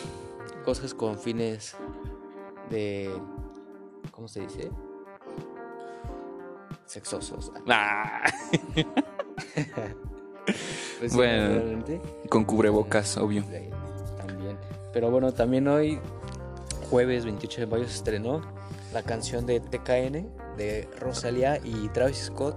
Cosas 0.65 0.95
con 0.95 1.19
fines 1.19 1.75
de. 2.71 3.11
¿Cómo 4.13 4.29
se 4.29 4.41
dice? 4.43 4.71
Sexosos. 6.87 7.51
ah, 7.69 8.23
Pues 10.99 11.15
Bueno. 11.15 11.49
realmente. 11.55 12.01
con 12.29 12.45
cubrebocas, 12.45 13.17
obvio. 13.17 13.45
También. 14.19 14.57
Pero 14.93 15.11
bueno, 15.11 15.33
también 15.33 15.67
hoy, 15.69 15.99
jueves 16.91 17.25
28 17.25 17.61
de 17.63 17.67
mayo, 17.67 17.85
se 17.85 17.95
estrenó 17.95 18.43
la 18.93 19.03
canción 19.03 19.47
de 19.47 19.61
TKN 19.61 20.29
de 20.57 20.89
Rosalía 20.99 21.59
y 21.65 21.89
Travis 21.91 22.25
Scott 22.27 22.57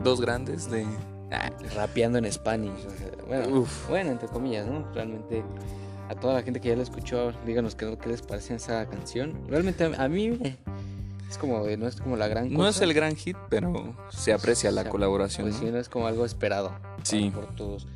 Dos 0.00 0.20
grandes 0.20 0.70
de... 0.70 0.84
Ah, 1.30 1.50
rapeando 1.74 2.18
en 2.18 2.30
Spanish. 2.32 2.84
o 2.86 2.90
sea, 2.90 3.08
bueno, 3.26 3.60
Uf. 3.60 3.88
bueno, 3.88 4.10
entre 4.12 4.28
comillas, 4.28 4.66
¿no? 4.66 4.90
Realmente, 4.92 5.42
a 6.08 6.14
toda 6.14 6.34
la 6.34 6.42
gente 6.42 6.60
que 6.60 6.68
ya 6.68 6.76
la 6.76 6.82
escuchó, 6.84 7.32
díganos 7.46 7.74
qué, 7.74 7.96
qué 7.98 8.08
les 8.10 8.22
parece 8.22 8.54
esa 8.54 8.86
canción. 8.86 9.34
Realmente 9.48 9.84
a, 9.84 10.04
a 10.04 10.08
mí 10.08 10.38
eh, 10.42 10.56
es 11.28 11.38
como, 11.38 11.64
de- 11.64 11.76
no 11.76 11.86
es 11.86 11.96
como 12.00 12.16
la 12.16 12.28
gran 12.28 12.48
cosa. 12.48 12.58
No 12.58 12.68
es 12.68 12.80
el 12.80 12.94
gran 12.94 13.14
hit, 13.16 13.36
pero 13.48 13.94
se 14.10 14.32
aprecia 14.32 14.70
la 14.70 14.84
Se- 14.84 14.88
colaboración. 14.90 15.46
Pues 15.48 15.56
¿no? 15.60 15.66
sí, 15.66 15.72
no 15.72 15.78
es 15.78 15.88
como 15.88 16.06
algo 16.06 16.24
esperado. 16.24 16.72
Sí. 17.02 17.30
Por 17.34 17.46
todos. 17.56 17.86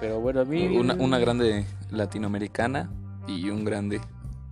Pero 0.00 0.20
bueno, 0.20 0.40
a 0.40 0.44
mí. 0.44 0.76
Una, 0.76 0.94
una 0.94 1.18
grande 1.18 1.64
latinoamericana 1.90 2.90
y 3.28 3.48
un 3.50 3.64
grande 3.64 4.00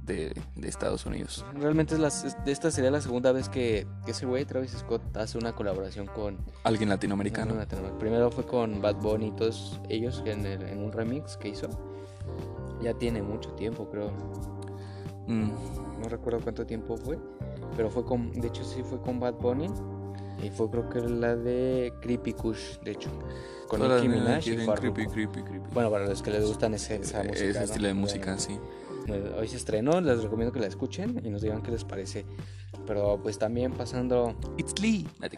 de, 0.04 0.32
de 0.56 0.68
Estados 0.68 1.06
Unidos. 1.06 1.44
Realmente 1.54 1.94
es 1.94 2.00
la, 2.00 2.08
es- 2.08 2.36
esta 2.46 2.70
sería 2.70 2.90
la 2.90 3.00
segunda 3.00 3.32
vez 3.32 3.48
que, 3.48 3.86
que 4.04 4.12
ese 4.12 4.26
güey, 4.26 4.44
Travis 4.44 4.72
Scott, 4.72 5.16
hace 5.16 5.38
una 5.38 5.52
colaboración 5.52 6.06
con. 6.06 6.38
Alguien 6.64 6.88
latinoamericano. 6.88 7.54
Primero 7.98 8.30
fue 8.30 8.46
con 8.46 8.80
Bad 8.80 8.96
Bunny 8.96 9.28
y 9.28 9.32
todos 9.32 9.80
ellos 9.88 10.22
en, 10.24 10.46
el- 10.46 10.62
en 10.62 10.82
un 10.82 10.92
remix 10.92 11.36
que 11.36 11.48
hizo. 11.48 11.68
Ya 12.80 12.94
tiene 12.94 13.20
mucho 13.22 13.50
tiempo, 13.52 13.88
creo. 13.90 14.10
Mm, 15.26 15.50
No 16.02 16.08
recuerdo 16.08 16.40
cuánto 16.40 16.64
tiempo 16.66 16.96
fue. 16.96 17.18
Pero 17.76 17.90
fue 17.90 18.04
con. 18.04 18.32
De 18.32 18.48
hecho, 18.48 18.64
sí 18.64 18.82
fue 18.82 19.00
con 19.00 19.20
Bad 19.20 19.34
Bunny. 19.34 19.68
Y 20.42 20.48
fue, 20.50 20.70
creo 20.70 20.88
que 20.88 21.00
la 21.00 21.36
de 21.36 21.92
Creepy 22.00 22.32
Kush, 22.32 22.78
de 22.82 22.92
hecho. 22.92 23.10
Con 23.68 23.82
Nicki 23.82 24.08
Minaj 24.08 24.38
y 24.48 24.56
creepy, 24.56 25.06
creepy, 25.06 25.42
creepy. 25.42 25.68
Bueno, 25.74 25.90
para 25.90 26.06
los 26.06 26.22
que 26.22 26.30
les 26.30 26.46
gustan 26.46 26.74
ese, 26.74 26.96
esa 26.96 27.20
Eh, 27.22 27.28
música. 27.28 27.48
ese 27.50 27.58
¿no? 27.58 27.64
estilo 27.66 27.88
de 27.88 27.94
música, 27.94 28.38
sí. 28.38 28.58
Pues, 29.06 29.22
Hoy 29.38 29.48
se 29.48 29.56
estrenó, 29.56 30.00
les 30.00 30.22
recomiendo 30.22 30.52
que 30.52 30.60
la 30.60 30.66
escuchen 30.66 31.20
y 31.24 31.28
nos 31.30 31.42
digan 31.42 31.62
qué 31.62 31.70
les 31.70 31.84
parece. 31.84 32.24
Pero 32.86 33.20
pues 33.22 33.38
también 33.38 33.72
pasando, 33.72 34.34
It's 34.56 34.80
Lee. 34.80 35.06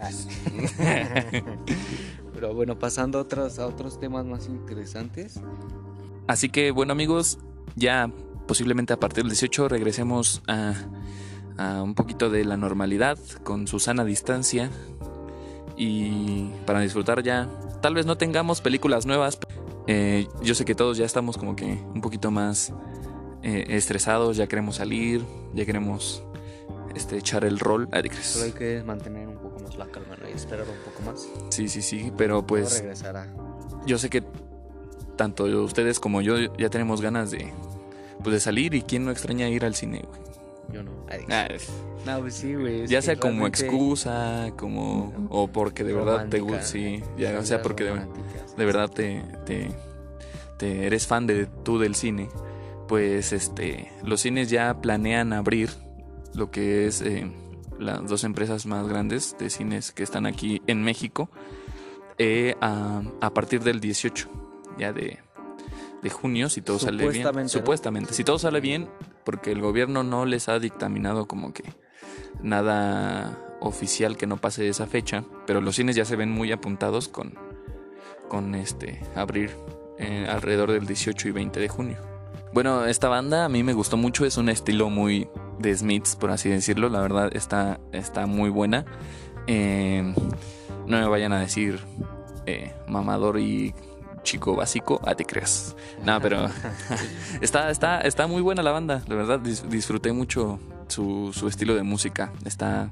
pero 2.34 2.54
bueno, 2.54 2.78
pasando 2.78 3.18
a 3.18 3.22
otros, 3.22 3.58
a 3.58 3.66
otros 3.66 3.98
temas 4.00 4.24
más 4.24 4.46
interesantes. 4.46 5.40
Así 6.26 6.48
que, 6.48 6.70
bueno, 6.70 6.92
amigos, 6.92 7.38
ya 7.76 8.10
posiblemente 8.46 8.92
a 8.92 9.00
partir 9.00 9.24
del 9.24 9.30
18 9.30 9.68
regresemos 9.68 10.42
a, 10.48 10.74
a 11.59 11.82
un 11.82 11.94
poquito 11.94 12.30
de 12.30 12.44
la 12.44 12.56
normalidad 12.56 13.18
con 13.42 13.66
su 13.66 13.78
sana 13.78 14.04
distancia 14.04 14.71
y 15.76 16.50
para 16.66 16.80
disfrutar 16.80 17.23
ya. 17.23 17.49
Tal 17.80 17.94
vez 17.94 18.06
no 18.06 18.16
tengamos 18.16 18.61
películas 18.61 19.06
nuevas. 19.06 19.38
eh, 19.87 20.28
yo 20.42 20.54
sé 20.54 20.64
que 20.64 20.75
todos 20.75 20.97
ya 20.97 21.04
estamos 21.04 21.37
como 21.37 21.56
que 21.56 21.64
un 21.94 22.00
poquito 22.00 22.30
más 22.30 22.73
eh, 23.42 23.64
estresados, 23.71 24.37
ya 24.37 24.47
queremos 24.47 24.76
salir, 24.76 25.25
ya 25.54 25.64
queremos 25.64 26.23
este, 26.94 27.18
echar 27.18 27.44
el 27.44 27.59
rol. 27.59 27.88
Ah, 27.90 28.02
¿te 28.02 28.09
crees? 28.09 28.26
Solo 28.26 28.44
hay 28.44 28.52
que 28.52 28.82
mantener 28.85 29.26
un 29.28 29.38
poco 29.38 29.59
más 29.61 29.76
la 29.76 29.87
calma 29.87 30.16
¿no? 30.21 30.28
y 30.28 30.32
esperar 30.32 30.66
un 30.68 30.76
poco 30.85 31.02
más. 31.11 31.28
Sí, 31.50 31.68
sí, 31.68 31.82
sí, 31.82 32.12
pero 32.16 32.47
pues 32.47 32.78
regresará. 32.80 33.26
yo 33.87 33.99
sé 33.99 34.11
que 34.11 34.23
tanto 35.16 35.44
ustedes 35.64 35.99
como 35.99 36.23
yo 36.23 36.37
ya 36.56 36.68
tenemos 36.71 37.00
ganas 37.00 37.30
de, 37.30 37.52
pues, 38.23 38.35
de 38.35 38.40
salir 38.40 38.75
y 38.75 38.82
quién 38.82 39.04
no 39.04 39.11
extraña 39.11 39.49
ir 39.49 39.64
al 39.64 39.75
cine, 39.75 40.04
güey. 40.06 40.21
Yo 40.71 40.83
no. 40.83 40.90
Ay, 41.09 41.25
Ah, 41.31 41.49
No, 42.07 42.21
pues 42.21 42.35
sí, 42.35 42.54
güey. 42.54 42.83
es 42.83 42.90
ya 42.90 43.02
sea 43.02 43.16
como 43.16 43.33
realmente 43.40 43.62
excusa, 43.62 44.52
como 44.57 45.26
o 45.31 45.49
porque 45.49 45.85
de 45.85 45.92
verdad 45.92 46.28
te 46.28 46.40
gusta, 46.40 46.62
sí, 46.62 47.02
ya 47.16 47.26
salidas 47.28 47.49
sea 47.49 47.62
porque 47.62 47.85
de, 47.85 48.64
verdad 48.64 48.88
te, 48.90 49.23
te, 49.45 49.71
te 50.59 50.87
eres 50.87 51.07
fan 51.07 51.26
de 51.26 51.47
tú 51.47 51.78
del 51.78 51.95
cine, 51.95 52.28
pues 52.88 53.33
este 53.33 53.90
los 54.04 54.21
cines 54.21 54.50
ya 54.50 54.81
planean 54.81 55.33
abrir 55.33 55.71
lo 56.35 56.50
que 56.50 56.87
es 56.87 57.02
eh, 57.02 57.31
las 57.78 58.07
dos 58.09 58.25
empresas 58.25 58.64
más 58.66 58.88
grandes 58.88 59.37
de 59.38 59.50
cines 59.50 59.92
que 59.92 60.02
están 60.02 60.25
aquí 60.26 60.62
en 60.66 60.83
México 60.83 61.28
eh, 62.19 62.54
a, 62.61 63.02
a 63.21 63.31
partir 63.35 63.62
del 63.62 63.81
18 63.81 64.28
ya 64.78 64.92
de, 64.92 65.19
de 66.02 66.11
junio 66.11 66.49
si 66.49 66.62
todo 66.62 66.78
sale 66.78 66.99
bien 66.99 67.12
Supuestamente, 67.12 67.42
¿no? 67.42 67.61
supuestamente 67.61 68.14
si 68.14 68.25
todo 68.25 68.38
sale 68.38 68.61
bien 68.61 68.88
porque 69.25 69.52
el 69.52 69.61
gobierno 69.61 70.02
no 70.02 70.25
les 70.26 70.49
ha 70.49 70.59
dictaminado 70.59 71.26
como 71.26 71.52
que 71.52 71.64
nada 72.42 73.38
oficial 73.61 74.16
que 74.16 74.26
no 74.26 74.37
pase 74.37 74.68
esa 74.68 74.87
fecha 74.87 75.25
pero 75.47 75.61
los 75.61 75.76
cines 75.76 75.97
ya 75.97 76.04
se 76.04 76.16
ven 76.16 76.30
muy 76.30 76.52
apuntados 76.52 77.09
con 77.09 77.35
con 78.28 78.54
este 78.54 79.00
abrir 79.14 79.50
eh, 79.99 80.26
alrededor 80.28 80.73
del 80.73 80.87
18 80.87 81.28
y 81.28 81.30
20 81.32 81.61
de 81.61 81.68
junio 81.68 82.12
bueno, 82.52 82.85
esta 82.85 83.09
banda 83.09 83.47
a 83.47 83.49
mí 83.49 83.62
me 83.62 83.73
gustó 83.73 83.97
mucho, 83.97 84.26
es 84.26 84.37
un 84.37 84.50
estilo 84.50 84.90
muy 84.90 85.26
de 85.59 85.75
Smiths, 85.75 86.16
por 86.16 86.30
así 86.30 86.50
decirlo, 86.50 86.90
la 86.90 87.00
verdad 87.00 87.35
está, 87.35 87.80
está 87.92 88.26
muy 88.26 88.50
buena. 88.50 88.85
Eh, 89.47 90.14
no 90.87 91.00
me 91.00 91.06
vayan 91.09 91.32
a 91.32 91.40
decir 91.40 91.80
eh, 92.44 92.75
mamador 92.87 93.38
y 93.40 93.75
chico 94.23 94.55
básico, 94.57 95.00
ah, 95.05 95.14
te 95.14 95.25
creas. 95.25 95.76
No, 96.05 96.21
pero 96.21 96.49
está, 97.41 97.71
está, 97.71 98.00
está 98.00 98.26
muy 98.26 98.43
buena 98.43 98.62
la 98.62 98.71
banda, 98.73 99.02
la 99.07 99.14
verdad 99.14 99.41
dis- 99.41 99.62
disfruté 99.69 100.12
mucho 100.12 100.59
su, 100.88 101.31
su 101.33 101.49
estilo 101.49 101.75
de 101.75 101.83
música, 101.83 102.33
está, 102.45 102.91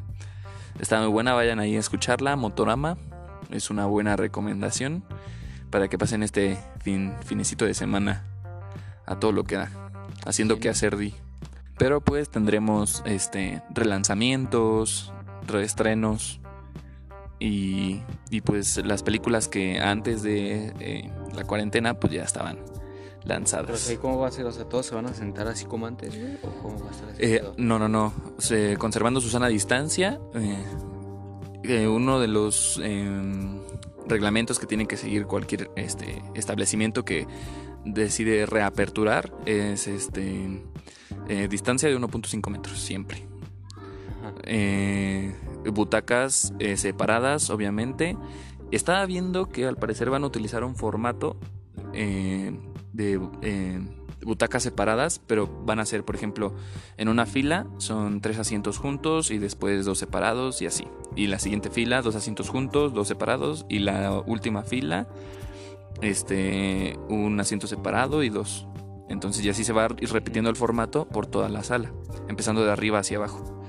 está 0.81 1.01
muy 1.01 1.09
buena, 1.09 1.35
vayan 1.35 1.59
ahí 1.61 1.77
a 1.77 1.81
escucharla, 1.81 2.37
Motorama, 2.37 2.97
es 3.51 3.71
una 3.71 3.87
buena 3.87 4.17
recomendación 4.17 5.03
para 5.71 5.89
que 5.89 5.99
pasen 5.99 6.23
este 6.23 6.59
fin, 6.81 7.15
finecito 7.25 7.65
de 7.65 7.75
semana 7.75 8.25
a 9.07 9.19
todo 9.19 9.33
lo 9.33 9.45
que 9.45 9.57
da, 9.57 9.71
haciendo 10.27 10.59
que 10.59 10.69
hacer 10.69 10.97
di. 10.97 11.15
Pero 11.79 12.01
pues 12.01 12.29
tendremos 12.29 13.03
este 13.07 13.63
relanzamientos, 13.71 15.13
reestrenos 15.47 16.41
y, 17.41 18.03
y 18.31 18.41
pues 18.43 18.77
las 18.85 19.03
películas 19.03 19.49
que 19.49 19.81
antes 19.81 20.23
de 20.23 20.73
eh, 20.79 21.11
la 21.35 21.45
cuarentena 21.45 21.95
pues 21.95 22.13
ya 22.13 22.23
estaban 22.23 22.59
Pero 22.59 22.79
lanzadas. 23.25 23.81
sí, 23.81 23.97
¿cómo 23.97 24.19
va 24.19 24.29
a 24.29 24.31
ser? 24.31 24.45
O 24.47 24.53
sea, 24.53 24.65
¿todos 24.67 24.87
se 24.87 24.95
van 24.95 25.07
a 25.07 25.15
sentar 25.15 25.49
así 25.49 25.65
como 25.65 25.87
antes? 25.87 26.17
¿O 26.43 26.51
cómo 26.63 26.79
va 26.85 26.89
a 26.89 26.93
estar 26.93 27.09
ese 27.11 27.37
Eh, 27.37 27.43
no, 27.57 27.79
no, 27.79 27.89
no. 27.89 28.13
Se- 28.39 28.77
conservando 28.77 29.21
su 29.21 29.29
sana 29.31 29.49
distancia. 29.49 30.21
eh, 30.35 30.65
eh, 31.65 31.87
uno 31.89 32.21
de 32.21 32.29
los 32.29 32.81
em, 32.83 33.61
reglamentos 34.07 34.59
que 34.59 34.67
tiene 34.67 34.87
que 34.87 34.97
seguir 34.97 35.27
cualquier 35.27 35.71
este, 35.77 36.23
establecimiento 36.35 37.05
que 37.05 37.27
decide 37.85 38.47
reaperturar 38.47 39.33
es 39.47 39.87
este 39.87 40.63
eh, 41.29 41.49
distancia 41.49 41.89
de 41.89 41.99
1.5 41.99 42.51
metros 42.51 42.79
siempre. 42.81 43.27
Eh, 44.45 45.35
butacas 45.73 46.53
eh, 46.59 46.77
separadas, 46.77 47.51
obviamente. 47.51 48.17
Estaba 48.71 49.05
viendo 49.07 49.47
que 49.47 49.67
al 49.67 49.77
parecer 49.77 50.11
van 50.11 50.25
a 50.25 50.27
utilizar 50.27 50.65
un 50.65 50.77
formato 50.77 51.37
eh, 51.93 52.53
de 52.93 53.19
butacas 54.23 54.63
separadas, 54.63 55.21
pero 55.27 55.49
van 55.65 55.81
a 55.81 55.87
ser, 55.87 56.05
por 56.05 56.15
ejemplo, 56.15 56.55
en 56.97 57.09
una 57.09 57.27
fila 57.27 57.67
son 57.79 58.21
tres 58.21 58.39
asientos 58.39 58.79
juntos 58.79 59.31
y 59.31 59.39
después 59.39 59.85
dos 59.85 59.99
separados 59.99 60.63
y 60.63 60.67
así. 60.67 60.87
Y 61.17 61.27
la 61.27 61.39
siguiente 61.39 61.71
fila, 61.71 62.03
dos 62.03 62.15
asientos 62.15 62.49
juntos, 62.49 62.93
dos 62.95 63.09
separados 63.09 63.67
y 63.69 63.81
la 63.81 64.23
última 64.27 64.63
fila, 64.63 65.09
este, 66.03 66.99
un 67.09 67.41
asiento 67.41 67.67
separado 67.67 68.23
y 68.23 68.29
dos. 68.29 68.67
Entonces 69.09 69.43
ya 69.43 69.51
así 69.51 69.65
se 69.65 69.73
va 69.73 69.89
repitiendo 69.89 70.51
el 70.51 70.57
formato 70.57 71.09
por 71.09 71.27
toda 71.27 71.49
la 71.49 71.65
sala, 71.65 71.93
empezando 72.29 72.65
de 72.65 72.71
arriba 72.71 73.01
hacia 73.01 73.17
abajo. 73.17 73.60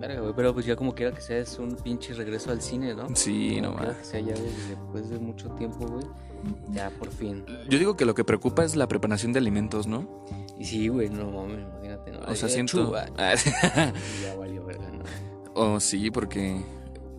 Verga, 0.00 0.20
güey, 0.20 0.32
pero 0.34 0.54
pues 0.54 0.64
ya 0.64 0.76
como 0.76 0.94
quiera 0.94 1.12
que 1.14 1.20
sea 1.20 1.38
es 1.38 1.58
un 1.58 1.76
pinche 1.76 2.14
regreso 2.14 2.50
al 2.50 2.62
cine, 2.62 2.94
¿no? 2.94 3.06
Sí, 3.14 3.60
no 3.60 3.72
más. 3.74 3.96
que 3.98 4.04
sea 4.04 4.20
ya 4.20 4.34
después 4.34 5.10
de 5.10 5.18
mucho 5.18 5.50
tiempo, 5.50 5.86
güey. 5.86 6.04
Ya 6.70 6.88
por 6.98 7.10
fin. 7.10 7.44
Yo 7.68 7.78
digo 7.78 7.96
que 7.98 8.06
lo 8.06 8.14
que 8.14 8.24
preocupa 8.24 8.64
es 8.64 8.74
la 8.76 8.88
preparación 8.88 9.34
de 9.34 9.40
alimentos, 9.40 9.86
¿no? 9.86 10.24
Y 10.58 10.64
sí, 10.64 10.88
güey, 10.88 11.10
no 11.10 11.30
mames, 11.30 11.60
imagínate, 11.60 12.12
¿no? 12.12 12.20
O 12.20 12.34
sea, 12.34 12.48
Eh, 12.48 12.52
siento... 12.52 12.92
ya 14.22 14.34
valió 14.38 14.64
verga, 14.64 14.90
¿no? 14.90 15.04
Oh, 15.54 15.78
sí, 15.80 16.10
porque, 16.10 16.62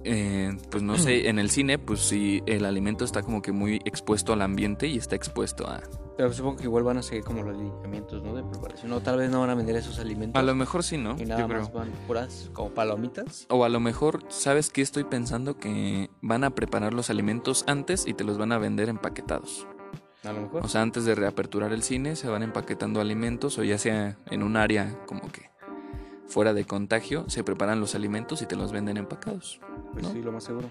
eh, 0.04 0.58
pues 0.70 0.84
no 0.84 0.98
sé, 0.98 1.30
en 1.30 1.40
el 1.40 1.50
cine, 1.50 1.78
pues 1.80 2.02
sí, 2.02 2.42
el 2.46 2.66
alimento 2.66 3.06
está 3.06 3.22
como 3.22 3.42
que 3.42 3.52
muy 3.52 3.82
expuesto 3.86 4.34
al 4.34 4.42
ambiente 4.42 4.88
y 4.88 4.98
está 4.98 5.16
expuesto 5.16 5.68
a... 5.68 5.82
Pero 6.18 6.34
supongo 6.34 6.58
que 6.58 6.64
igual 6.64 6.84
van 6.84 6.98
a 6.98 7.02
seguir 7.02 7.24
como 7.24 7.42
los 7.42 7.58
lineamientos, 7.58 8.22
¿no? 8.22 8.34
De 8.34 8.44
preparación. 8.44 8.92
O 8.94 9.02
tal 9.02 9.18
vez 9.18 9.32
no 9.32 9.40
van 9.40 9.50
a 9.50 9.56
vender 9.56 9.76
esos 9.76 9.98
alimentos. 10.00 10.40
A 10.40 10.44
lo 10.44 10.54
mejor 10.54 10.84
sí, 10.84 10.98
¿no? 10.98 11.16
Y 11.18 11.26
nada 11.26 11.42
Yo 11.42 11.48
creo. 11.48 11.62
más 11.62 11.74
van 11.74 11.90
puras 12.06 12.50
como 12.54 12.72
palomitas. 12.72 13.48
O 13.50 13.64
a 13.64 13.70
lo 13.70 13.80
mejor, 13.80 14.24
¿sabes 14.30 14.70
qué 14.70 14.82
estoy 14.82 15.04
pensando? 15.04 15.58
Que 15.58 16.10
van 16.22 16.44
a 16.44 16.52
preparar 16.52 16.94
los 16.94 17.10
alimentos 17.10 17.64
antes 17.68 18.06
y 18.06 18.14
te 18.14 18.24
los 18.24 18.38
van 18.38 18.52
a 18.52 18.58
vender 18.58 18.90
empaquetados. 18.90 19.68
A 20.24 20.34
lo 20.34 20.42
mejor. 20.42 20.64
O 20.64 20.68
sea, 20.68 20.82
antes 20.84 21.06
de 21.06 21.16
reaperturar 21.16 21.74
el 21.74 21.82
cine, 21.82 22.16
se 22.16 22.28
van 22.28 22.44
empaquetando 22.44 23.02
alimentos 23.02 23.58
o 23.58 23.64
ya 23.64 23.80
sea 23.80 24.18
en 24.30 24.44
un 24.44 24.58
área 24.58 25.00
como 25.08 25.32
que 25.32 25.50
fuera 26.28 26.54
de 26.54 26.66
contagio, 26.66 27.26
se 27.28 27.44
preparan 27.44 27.80
los 27.80 27.94
alimentos 27.96 28.42
y 28.42 28.46
te 28.46 28.56
los 28.56 28.72
venden 28.72 28.98
empacados. 28.98 29.60
Pues 29.94 30.04
¿no? 30.04 30.12
sí, 30.12 30.22
lo 30.22 30.32
más 30.32 30.44
seguro. 30.44 30.70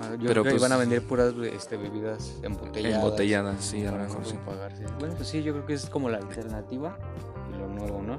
Ah, 0.00 0.10
yo 0.12 0.28
Pero, 0.28 0.42
creo 0.42 0.44
que 0.44 0.50
pues, 0.50 0.62
van 0.62 0.72
a 0.72 0.76
vender 0.76 1.02
puras 1.02 1.34
este, 1.52 1.76
bebidas 1.76 2.34
embotelladas. 2.42 3.04
Embotelladas, 3.04 3.64
sí, 3.64 3.84
a 3.84 3.92
lo 3.92 3.98
mejor 3.98 4.24
sí. 4.24 4.36
pagarse. 4.44 4.84
Bueno, 4.98 5.14
pues 5.16 5.28
sí, 5.28 5.42
yo 5.42 5.52
creo 5.52 5.66
que 5.66 5.74
es 5.74 5.86
como 5.86 6.08
la 6.08 6.18
alternativa 6.18 6.98
y 7.52 7.58
lo 7.58 7.68
nuevo, 7.68 8.02
¿no? 8.02 8.18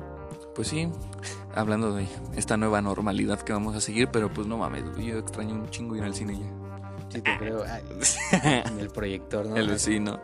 Pues 0.56 0.68
sí, 0.68 0.90
hablando 1.56 1.94
de 1.94 2.08
esta 2.36 2.58
nueva 2.58 2.82
normalidad 2.82 3.40
que 3.42 3.54
vamos 3.54 3.76
a 3.76 3.82
seguir, 3.82 4.10
pero 4.12 4.34
pues 4.34 4.48
no 4.48 4.58
mames, 4.58 4.84
yo 4.98 5.20
extraño 5.20 5.56
un 5.56 5.70
chingo 5.70 5.96
ir 5.96 6.04
al 6.04 6.14
cine 6.14 6.38
ya. 6.38 6.70
Sí, 7.10 7.22
te 7.22 7.38
creo. 7.38 7.64
Ay, 7.68 7.84
en 8.66 8.80
el 8.80 8.90
proyector, 8.90 9.46
¿no? 9.46 9.56
El 9.56 9.70
vecino. 9.70 10.20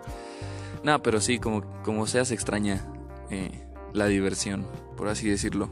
No, 0.84 1.02
pero 1.02 1.22
sí, 1.22 1.40
como, 1.40 1.64
como 1.84 2.06
sea, 2.06 2.26
se 2.26 2.34
extraña 2.34 2.86
eh, 3.30 3.64
la 3.94 4.08
diversión, 4.08 4.68
por 4.98 5.08
así 5.08 5.30
decirlo. 5.30 5.70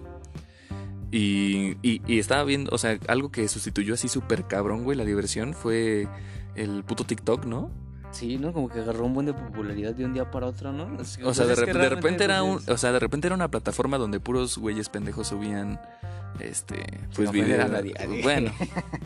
Y, 1.15 1.77
y, 1.83 2.01
y 2.07 2.17
estaba 2.17 2.43
viendo, 2.43 2.71
o 2.73 2.79
sea, 2.79 2.97
algo 3.07 3.31
que 3.31 3.47
sustituyó 3.47 3.93
así 3.93 4.07
súper 4.07 4.47
cabrón, 4.47 4.83
güey, 4.83 4.97
la 4.97 5.05
diversión 5.05 5.53
fue 5.53 6.07
el 6.55 6.83
puto 6.83 7.03
TikTok, 7.03 7.45
¿no? 7.45 7.69
Sí, 8.09 8.39
¿no? 8.39 8.51
Como 8.51 8.67
que 8.67 8.79
agarró 8.79 9.05
un 9.05 9.13
buen 9.13 9.27
de 9.27 9.35
popularidad 9.35 9.93
de 9.93 10.05
un 10.05 10.15
día 10.15 10.31
para 10.31 10.47
otro, 10.47 10.71
¿no? 10.73 10.97
O 11.23 11.33
sea, 11.35 11.45
de, 11.45 11.53
repente 11.53 12.23
era 12.23 12.41
un, 12.41 12.55
pues, 12.55 12.67
o 12.67 12.77
sea, 12.77 12.91
de 12.91 12.97
repente 12.97 13.27
era 13.27 13.35
una 13.35 13.47
plataforma 13.47 13.99
donde 13.99 14.19
puros 14.19 14.57
güeyes 14.57 14.89
pendejos 14.89 15.27
subían 15.27 15.79
este 16.39 16.83
pues 17.15 17.29
videos. 17.29 17.69
nadie. 17.69 17.93
Bueno, 18.23 18.51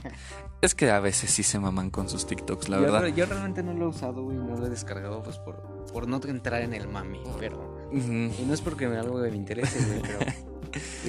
es 0.62 0.76
que 0.76 0.90
a 0.90 1.02
veces 1.02 1.30
sí 1.30 1.44
se 1.44 1.60
maman 1.60 1.90
con 1.90 2.08
sus 2.08 2.26
TikToks, 2.26 2.70
la 2.70 2.78
yo, 2.78 2.84
verdad. 2.84 3.08
yo 3.08 3.26
realmente 3.26 3.64
no 3.64 3.74
lo 3.74 3.84
he 3.84 3.88
usado, 3.90 4.24
güey, 4.24 4.38
no 4.38 4.56
lo 4.56 4.66
he 4.66 4.70
descargado, 4.70 5.22
pues 5.24 5.40
por, 5.40 5.62
por 5.92 6.08
no 6.08 6.22
entrar 6.24 6.62
en 6.62 6.74
el 6.74 6.88
mami, 6.88 7.20
pero... 7.38 7.90
Y 7.92 8.46
no 8.46 8.54
es 8.54 8.62
porque 8.62 8.88
me 8.88 8.98
algo 8.98 9.20
me 9.20 9.36
interese, 9.36 9.86
güey, 9.86 10.02
pero... 10.02 10.20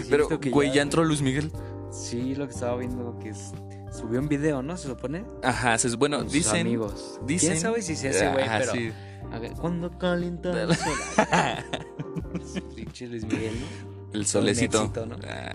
Pero 0.08 0.40
que 0.40 0.50
güey, 0.50 0.72
ya 0.72 0.82
entró 0.82 1.04
Luis 1.04 1.22
Miguel. 1.22 1.50
Sí, 1.90 2.34
lo 2.34 2.46
que 2.46 2.54
estaba 2.54 2.76
viendo 2.76 3.18
que 3.18 3.30
es... 3.30 3.52
Subió 3.92 4.20
un 4.20 4.28
video, 4.28 4.62
¿no? 4.62 4.76
Se 4.76 4.88
supone. 4.88 5.24
Ajá, 5.42 5.78
se- 5.78 5.96
bueno, 5.96 6.18
Con 6.18 6.26
sus 6.26 6.32
dicen 6.34 6.60
amigos. 6.66 7.18
dicen 7.26 7.50
¿Quién 7.52 7.60
sabe 7.62 7.82
si 7.82 7.96
sea 7.96 8.10
ese 8.10 8.28
güey, 8.30 8.44
Ajá, 8.44 8.58
pero... 8.60 8.72
sí. 8.72 8.92
Ver, 9.40 9.52
¿Cuándo 9.52 9.98
calienta 9.98 10.62
el 10.62 10.74
sol? 10.74 10.92
Pinche 12.76 13.06
Luis 13.08 13.24
Miguel, 13.24 13.54
¿no? 13.60 14.12
El 14.14 14.26
solecito. 14.26 14.82
éxito, 14.82 15.06
¿no? 15.06 15.16
Ah, 15.28 15.52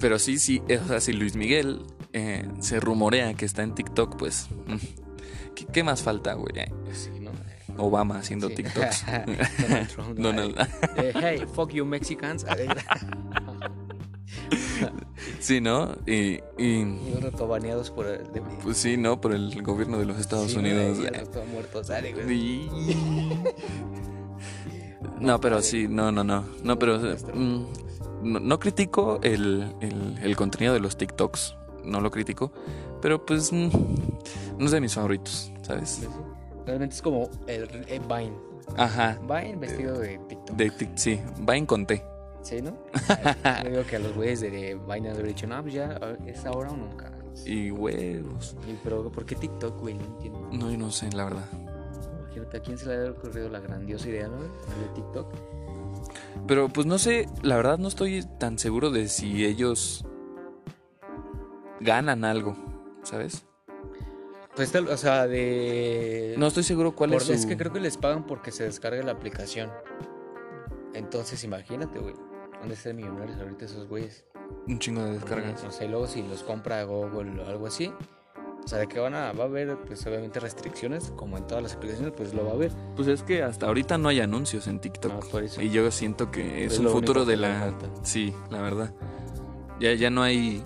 Pero 0.00 0.18
sí, 0.18 0.38
sí, 0.38 0.62
o 0.84 0.88
sea, 0.88 1.00
si 1.00 1.12
Luis 1.12 1.34
Miguel 1.36 1.82
eh, 2.12 2.48
se 2.60 2.80
rumorea 2.80 3.34
que 3.34 3.44
está 3.44 3.62
en 3.62 3.74
TikTok, 3.74 4.16
pues. 4.16 4.48
mm, 4.66 4.76
¿Qué, 5.54 5.66
qué 5.72 5.82
más 5.82 6.02
falta, 6.02 6.34
güey? 6.34 6.52
Pues 6.84 7.10
sí, 7.12 7.20
¿no? 7.20 7.30
Obama 7.82 8.18
haciendo 8.18 8.48
Sí. 8.48 8.56
TikToks. 8.56 9.04
Donald 9.68 9.88
Trump. 9.88 10.18
Donald- 10.18 10.68
Eh, 10.96 11.12
hey, 11.14 11.44
fuck 11.54 11.70
you 11.72 11.84
Mexicans. 11.86 12.44
Sí, 15.40 15.60
¿no? 15.60 15.92
Y, 16.06 16.40
y, 16.58 16.80
Y 16.80 17.14
unos 17.16 17.32
tobaneados 17.36 17.90
por 17.90 18.06
el... 18.06 18.32
de- 18.32 18.40
pues 18.62 18.76
sí, 18.78 18.96
¿no? 18.96 19.20
Por 19.20 19.32
el 19.34 19.62
gobierno 19.62 19.98
de 19.98 20.04
los 20.06 20.18
Estados 20.18 20.50
Sí, 20.52 20.58
Unidos. 20.58 20.98
eh. 20.98 21.24
todos 21.32 21.46
muertos, 21.48 21.86
sale, 21.88 22.12
güey. 22.12 22.32
Y- 22.32 22.70
No, 25.20 25.40
pero 25.40 25.62
sí, 25.62 25.88
no, 25.88 26.12
no, 26.12 26.22
no. 26.24 26.44
No, 26.62 26.78
pero. 26.78 26.98
mm, 26.98 27.64
no, 28.22 28.40
no 28.40 28.58
critico 28.58 29.18
el, 29.22 29.74
el, 29.80 30.18
el 30.22 30.36
contenido 30.36 30.74
de 30.74 30.80
los 30.80 30.96
TikToks. 30.96 31.56
No 31.84 32.00
lo 32.00 32.10
critico. 32.10 32.52
Pero 33.02 33.24
pues. 33.24 33.52
mm, 33.52 33.68
no 34.58 34.64
es 34.64 34.70
de 34.70 34.80
mis 34.80 34.94
favoritos, 34.94 35.52
¿sabes? 35.62 36.06
Realmente 36.66 36.94
es 36.96 37.02
como 37.02 37.28
el, 37.46 37.68
el 37.88 38.00
Vine. 38.00 38.32
Ajá. 38.76 39.18
Vine 39.22 39.56
vestido 39.56 39.98
de 39.98 40.18
TikTok. 40.28 40.56
De 40.56 40.72
tic- 40.72 40.96
sí, 40.96 41.20
Vine 41.40 41.66
con 41.66 41.86
T. 41.86 42.04
Sí, 42.42 42.62
¿no? 42.62 42.76
Yo 43.64 43.70
digo 43.70 43.82
que 43.84 43.96
a 43.96 43.98
los 43.98 44.14
güeyes 44.14 44.40
de 44.40 44.50
de 44.50 45.10
haber 45.10 45.26
dicho, 45.26 45.46
no, 45.46 45.60
pues 45.62 45.74
ya, 45.74 45.90
a 45.92 45.98
ver, 46.06 46.18
¿es 46.26 46.44
ahora 46.46 46.70
o 46.70 46.76
nunca? 46.76 47.12
Y 47.44 47.70
huevos. 47.70 48.56
Y, 48.66 48.74
pero, 48.82 49.10
¿por 49.10 49.24
qué 49.24 49.34
TikTok, 49.36 49.78
güey? 49.80 49.94
No 49.94 50.04
entiendo. 50.04 50.48
No, 50.52 50.70
yo 50.70 50.78
no 50.78 50.90
sé, 50.90 51.10
la 51.12 51.24
verdad. 51.24 51.44
Imagínate, 52.22 52.56
¿a 52.56 52.60
quién 52.60 52.78
se 52.78 52.86
le 52.86 53.08
ha 53.08 53.10
ocurrido 53.10 53.48
la 53.48 53.60
grandiosa 53.60 54.08
idea, 54.08 54.28
no? 54.28 54.38
De 54.40 54.48
TikTok. 54.94 55.32
Pero 56.46 56.68
pues 56.68 56.86
no 56.86 56.98
sé, 56.98 57.28
la 57.42 57.56
verdad 57.56 57.78
no 57.78 57.88
estoy 57.88 58.24
tan 58.38 58.58
seguro 58.58 58.90
de 58.90 59.08
si 59.08 59.44
ellos 59.44 60.04
ganan 61.80 62.24
algo, 62.24 62.56
¿sabes? 63.02 63.44
Pues, 64.56 64.72
tal- 64.72 64.88
o 64.88 64.96
sea, 64.96 65.26
de... 65.26 66.34
No 66.38 66.48
estoy 66.48 66.64
seguro 66.64 66.92
cuál 66.94 67.10
Por- 67.10 67.20
es 67.20 67.26
su... 67.26 67.32
Es 67.32 67.46
que 67.46 67.56
creo 67.56 67.72
que 67.72 67.80
les 67.80 67.96
pagan 67.96 68.26
porque 68.26 68.50
se 68.50 68.64
descarga 68.64 69.02
la 69.04 69.12
aplicación. 69.12 69.70
Entonces, 70.94 71.44
imagínate, 71.44 71.98
güey. 72.00 72.14
¿Dónde 72.60 72.74
están 72.74 72.96
millonarios 72.96 73.38
ahorita 73.38 73.64
esos 73.64 73.88
güeyes? 73.88 74.24
Un 74.66 74.78
chingo 74.78 75.02
de 75.02 75.12
descargas. 75.12 75.62
No 75.62 75.70
sé, 75.70 75.88
luego 75.88 76.06
si 76.06 76.22
los 76.22 76.42
compra 76.42 76.82
Google 76.84 77.40
o 77.42 77.46
algo 77.46 77.66
así. 77.66 77.92
O 78.64 78.68
sea, 78.68 78.80
de 78.80 78.86
que 78.86 78.98
van 78.98 79.14
a, 79.14 79.32
va 79.32 79.44
a 79.44 79.46
haber, 79.46 79.78
pues 79.86 80.06
obviamente 80.06 80.40
restricciones, 80.40 81.10
como 81.16 81.38
en 81.38 81.46
todas 81.46 81.62
las 81.62 81.74
aplicaciones, 81.74 82.12
pues 82.14 82.34
lo 82.34 82.44
va 82.44 82.50
a 82.50 82.54
haber. 82.54 82.72
Pues 82.96 83.08
es 83.08 83.22
que 83.22 83.42
hasta 83.42 83.66
ahorita 83.66 83.96
no 83.96 84.08
hay 84.08 84.20
anuncios 84.20 84.66
en 84.66 84.78
TikTok. 84.78 85.12
No, 85.12 85.20
por 85.20 85.42
eso. 85.42 85.62
Y 85.62 85.70
yo 85.70 85.90
siento 85.90 86.30
que 86.30 86.64
es, 86.64 86.74
Es 86.74 86.78
un 86.78 86.88
futuro 86.88 87.24
de 87.24 87.36
la... 87.36 87.72
Sí, 88.02 88.34
la 88.50 88.60
verdad. 88.60 88.92
Ya, 89.80 89.94
ya 89.94 90.10
no 90.10 90.22
hay 90.22 90.62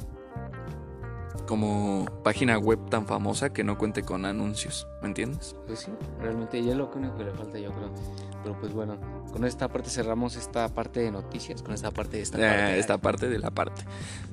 como 1.47 2.07
página 2.25 2.59
web 2.59 2.79
tan 2.89 3.07
famosa 3.07 3.53
que 3.53 3.63
no 3.63 3.77
cuente 3.77 4.03
con 4.03 4.25
anuncios, 4.25 4.89
¿me 5.01 5.09
entiendes? 5.09 5.55
Pues 5.67 5.81
sí, 5.81 5.93
realmente 6.19 6.63
ya 6.63 6.73
es 6.73 6.79
lo 6.79 6.91
único 6.93 7.17
que 7.17 7.25
le 7.25 7.33
falta, 7.33 7.59
yo 7.59 7.71
creo. 7.73 7.91
Pero 8.43 8.59
pues 8.59 8.73
bueno, 8.73 8.99
con 9.33 9.45
esta 9.45 9.69
parte 9.69 9.89
cerramos 9.91 10.37
esta 10.37 10.69
parte 10.69 11.01
de 11.01 11.11
noticias, 11.11 11.63
con 11.63 11.73
esta 11.75 11.91
parte 11.91 12.17
de 12.17 12.23
esta 12.23 12.39
Eh, 12.39 12.49
parte. 12.49 12.79
esta 12.79 12.99
parte 12.99 13.29
de 13.29 13.39
la 13.39 13.51
parte. 13.51 13.83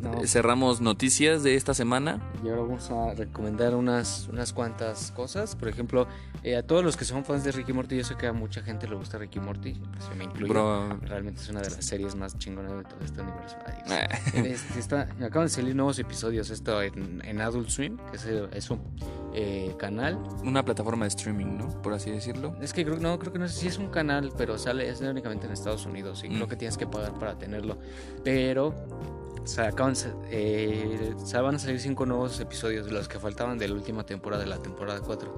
No, 0.01 0.21
Eh, 0.21 0.27
Cerramos 0.27 0.81
noticias 0.81 1.43
de 1.43 1.55
esta 1.55 1.73
semana. 1.73 2.19
Y 2.43 2.49
ahora 2.49 2.61
vamos 2.63 2.89
a 2.91 3.13
recomendar 3.13 3.75
unas, 3.75 4.27
unas 4.31 4.51
cuantas 4.53 5.11
cosas. 5.11 5.55
Por 5.55 5.67
ejemplo, 5.69 6.07
eh, 6.43 6.55
a 6.55 6.63
todos 6.63 6.83
los 6.83 6.97
que 6.97 7.05
son 7.05 7.23
fans 7.25 7.43
de 7.43 7.51
Ricky 7.51 7.73
Morty, 7.73 7.97
yo 7.97 8.03
sé 8.03 8.15
que 8.15 8.27
a 8.27 8.33
mucha 8.33 8.61
gente 8.61 8.87
le 8.87 8.95
gusta 8.95 9.17
Ricky 9.17 9.39
Morty, 9.39 9.73
pues 9.73 10.09
yo 10.09 10.15
me 10.15 10.23
incluyo. 10.25 10.47
Bro, 10.53 10.97
Realmente 11.01 11.41
es 11.41 11.49
una 11.49 11.61
de 11.61 11.69
las 11.69 11.85
series 11.85 12.15
más 12.15 12.37
chingonas 12.37 12.71
de 12.73 12.83
todo 12.83 12.99
este 13.03 13.21
universo. 13.21 13.57
Adiós. 13.65 14.33
eh, 14.33 14.57
está, 14.77 15.01
acaban 15.21 15.47
de 15.47 15.49
salir 15.53 15.75
nuevos 15.75 15.99
episodios. 15.99 16.49
Esto 16.49 16.81
en, 16.81 17.21
en 17.25 17.41
Adult 17.41 17.69
Swim, 17.69 17.97
que 18.09 18.17
es, 18.17 18.25
es 18.25 18.69
un 18.71 18.81
eh, 19.33 19.75
canal. 19.77 20.17
una 20.43 20.63
plataforma 20.65 21.05
de 21.05 21.09
streaming, 21.09 21.57
¿no? 21.57 21.67
Por 21.81 21.93
así 21.93 22.09
decirlo. 22.09 22.55
Es 22.61 22.73
que 22.73 22.83
creo, 22.85 22.97
no, 22.97 23.19
creo 23.19 23.31
que 23.31 23.39
no 23.39 23.47
sé 23.47 23.53
si 23.59 23.67
es 23.67 23.77
un 23.77 23.87
canal, 23.89 23.98
pero 24.37 24.57
sale 24.57 24.89
es 24.89 25.01
únicamente 25.01 25.45
en 25.47 25.53
Estados 25.53 25.85
Unidos 25.85 26.23
y 26.23 26.29
Mm. 26.29 26.35
creo 26.35 26.47
que 26.47 26.55
tienes 26.55 26.77
que 26.77 26.87
pagar 26.87 27.13
para 27.19 27.37
tenerlo. 27.37 27.77
Pero 28.23 28.73
se 29.45 29.61
acaban, 29.61 29.93
eh, 30.29 31.13
van 31.41 31.55
a 31.55 31.59
salir 31.59 31.79
cinco 31.79 32.05
nuevos 32.05 32.39
episodios 32.39 32.85
de 32.85 32.91
los 32.91 33.07
que 33.07 33.19
faltaban 33.19 33.57
de 33.57 33.67
la 33.67 33.73
última 33.73 34.05
temporada, 34.05 34.43
de 34.43 34.49
la 34.49 34.61
temporada 34.61 35.01
4. 35.01 35.33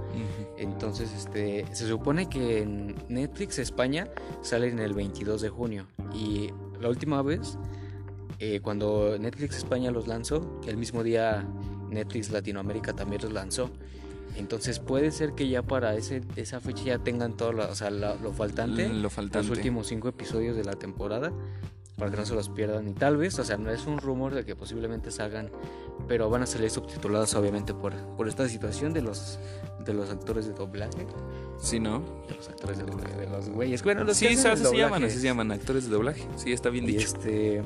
Entonces, 0.58 1.14
este, 1.14 1.66
se 1.72 1.88
supone 1.88 2.28
que 2.28 2.62
en 2.64 2.96
Netflix 3.10 3.60
España 3.60 4.08
sale 4.42 4.68
en 4.70 4.80
el 4.80 4.94
22 4.94 5.42
de 5.42 5.50
junio. 5.50 5.86
Y 6.14 6.50
la 6.80 6.90
última 6.90 7.22
vez, 7.22 7.58
eh, 8.40 8.60
cuando 8.62 9.18
Netflix 9.20 9.58
España 9.58 9.92
los 9.92 10.08
lanzó, 10.08 10.60
el 10.68 10.76
mismo 10.78 11.04
día 11.04 11.46
Netflix 11.90 12.32
Latinoamérica 12.32 12.94
también 12.94 13.22
los 13.22 13.32
lanzó. 13.32 13.70
Entonces 14.38 14.80
puede 14.80 15.12
ser 15.12 15.34
que 15.34 15.48
ya 15.48 15.62
para 15.62 15.96
ese, 15.96 16.22
esa 16.36 16.60
fecha 16.60 16.84
ya 16.84 17.00
tengan 17.00 17.36
todo 17.36 17.54
lo, 17.54 17.70
o 17.70 17.76
sea, 17.76 17.90
lo, 17.90 18.16
faltante, 18.34 18.90
lo 18.90 19.10
faltante, 19.10 19.48
los 19.48 19.58
últimos 19.58 19.88
cinco 19.88 20.08
episodios 20.08 20.56
de 20.56 20.64
la 20.64 20.74
temporada 20.74 21.32
para 22.02 22.10
que 22.10 22.18
no 22.18 22.26
se 22.26 22.34
los 22.34 22.50
pierdan. 22.50 22.88
Y 22.88 22.94
tal 22.94 23.16
vez, 23.16 23.38
o 23.38 23.44
sea, 23.44 23.58
no 23.58 23.70
es 23.70 23.86
un 23.86 24.00
rumor 24.00 24.34
de 24.34 24.44
que 24.44 24.56
posiblemente 24.56 25.12
salgan, 25.12 25.52
pero 26.08 26.32
van 26.32 26.42
a 26.42 26.48
salir 26.48 26.72
subtitulados 26.72 27.36
obviamente 27.36 27.76
por, 27.76 27.94
por 28.18 28.28
esta 28.28 28.50
situación 28.50 28.92
de 28.92 29.04
los, 29.04 29.38
de 29.86 29.94
los 29.94 30.10
actores 30.10 30.48
de 30.48 30.54
doblaje. 30.54 31.06
Sí, 31.60 31.80
¿no? 31.80 32.00
De 32.28 32.34
los 32.34 32.50
actores 32.50 32.80
de 32.80 32.86
doblaje, 32.86 33.16
de 33.18 33.28
los 33.28 33.50
güeyes. 33.50 33.84
Bueno, 33.84 34.04
los 34.04 34.18
sí, 34.18 34.26
que 34.30 34.36
se 34.36 34.76
llaman, 34.76 35.04
así 35.04 35.20
se 35.20 35.26
llaman, 35.26 35.52
actores 35.52 35.84
de 35.84 35.92
doblaje. 35.92 36.28
Sí, 36.38 36.52
está 36.52 36.72
bien 36.72 36.86
Y 36.86 36.94
dicho. 36.94 37.06
este, 37.06 37.62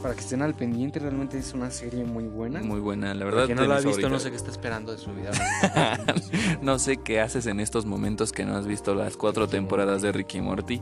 para 0.00 0.14
que 0.14 0.20
estén 0.20 0.40
al 0.40 0.54
pendiente, 0.54 0.98
realmente 0.98 1.38
es 1.38 1.52
una 1.52 1.70
serie 1.70 2.02
muy 2.04 2.24
buena. 2.24 2.60
Muy 2.60 2.80
buena, 2.80 3.12
la 3.12 3.26
verdad. 3.26 3.46
que 3.46 3.54
no 3.54 3.66
la 3.66 3.76
ha 3.76 3.80
visto, 3.80 4.08
no 4.08 4.18
sé 4.18 4.30
qué 4.30 4.36
está 4.36 4.50
esperando 4.50 4.92
de 4.92 4.96
su 4.96 5.12
vida. 5.12 5.32
No 6.62 6.78
sé 6.78 6.96
qué 6.96 7.20
haces 7.20 7.46
en 7.46 7.60
estos 7.60 7.84
momentos 7.84 8.32
que 8.32 8.44
no 8.46 8.56
has 8.56 8.66
visto 8.66 8.94
las 8.94 9.18
cuatro 9.18 9.46
temporadas 9.48 10.00
de 10.00 10.12
Ricky 10.12 10.40
Morty. 10.40 10.80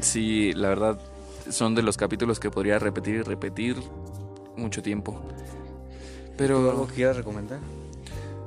Sí, 0.00 0.52
la 0.54 0.68
verdad, 0.68 0.98
son 1.50 1.74
de 1.74 1.82
los 1.82 1.96
capítulos 1.96 2.38
que 2.40 2.50
podría 2.50 2.78
repetir 2.78 3.16
y 3.16 3.22
repetir 3.22 3.76
mucho 4.56 4.82
tiempo. 4.82 5.12
¿Algo 5.16 6.34
Pero, 6.36 6.86
que 6.88 6.94
quieras 6.94 7.16
recomendar? 7.16 7.58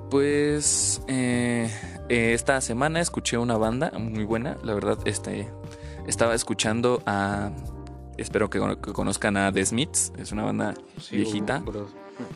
pues, 0.09 1.01
eh, 1.07 1.69
eh, 2.09 2.33
esta 2.33 2.61
semana 2.61 2.99
escuché 3.01 3.37
una 3.37 3.57
banda 3.57 3.91
muy 3.97 4.23
buena. 4.23 4.57
La 4.63 4.73
verdad, 4.73 4.97
este, 5.05 5.47
estaba 6.07 6.33
escuchando 6.35 7.01
a. 7.05 7.51
Espero 8.17 8.49
que, 8.49 8.59
cono- 8.59 8.79
que 8.79 8.93
conozcan 8.93 9.35
a 9.37 9.51
The 9.51 9.65
Smiths. 9.65 10.13
Es 10.17 10.31
una 10.31 10.43
banda 10.43 10.73
viejita. 11.11 11.63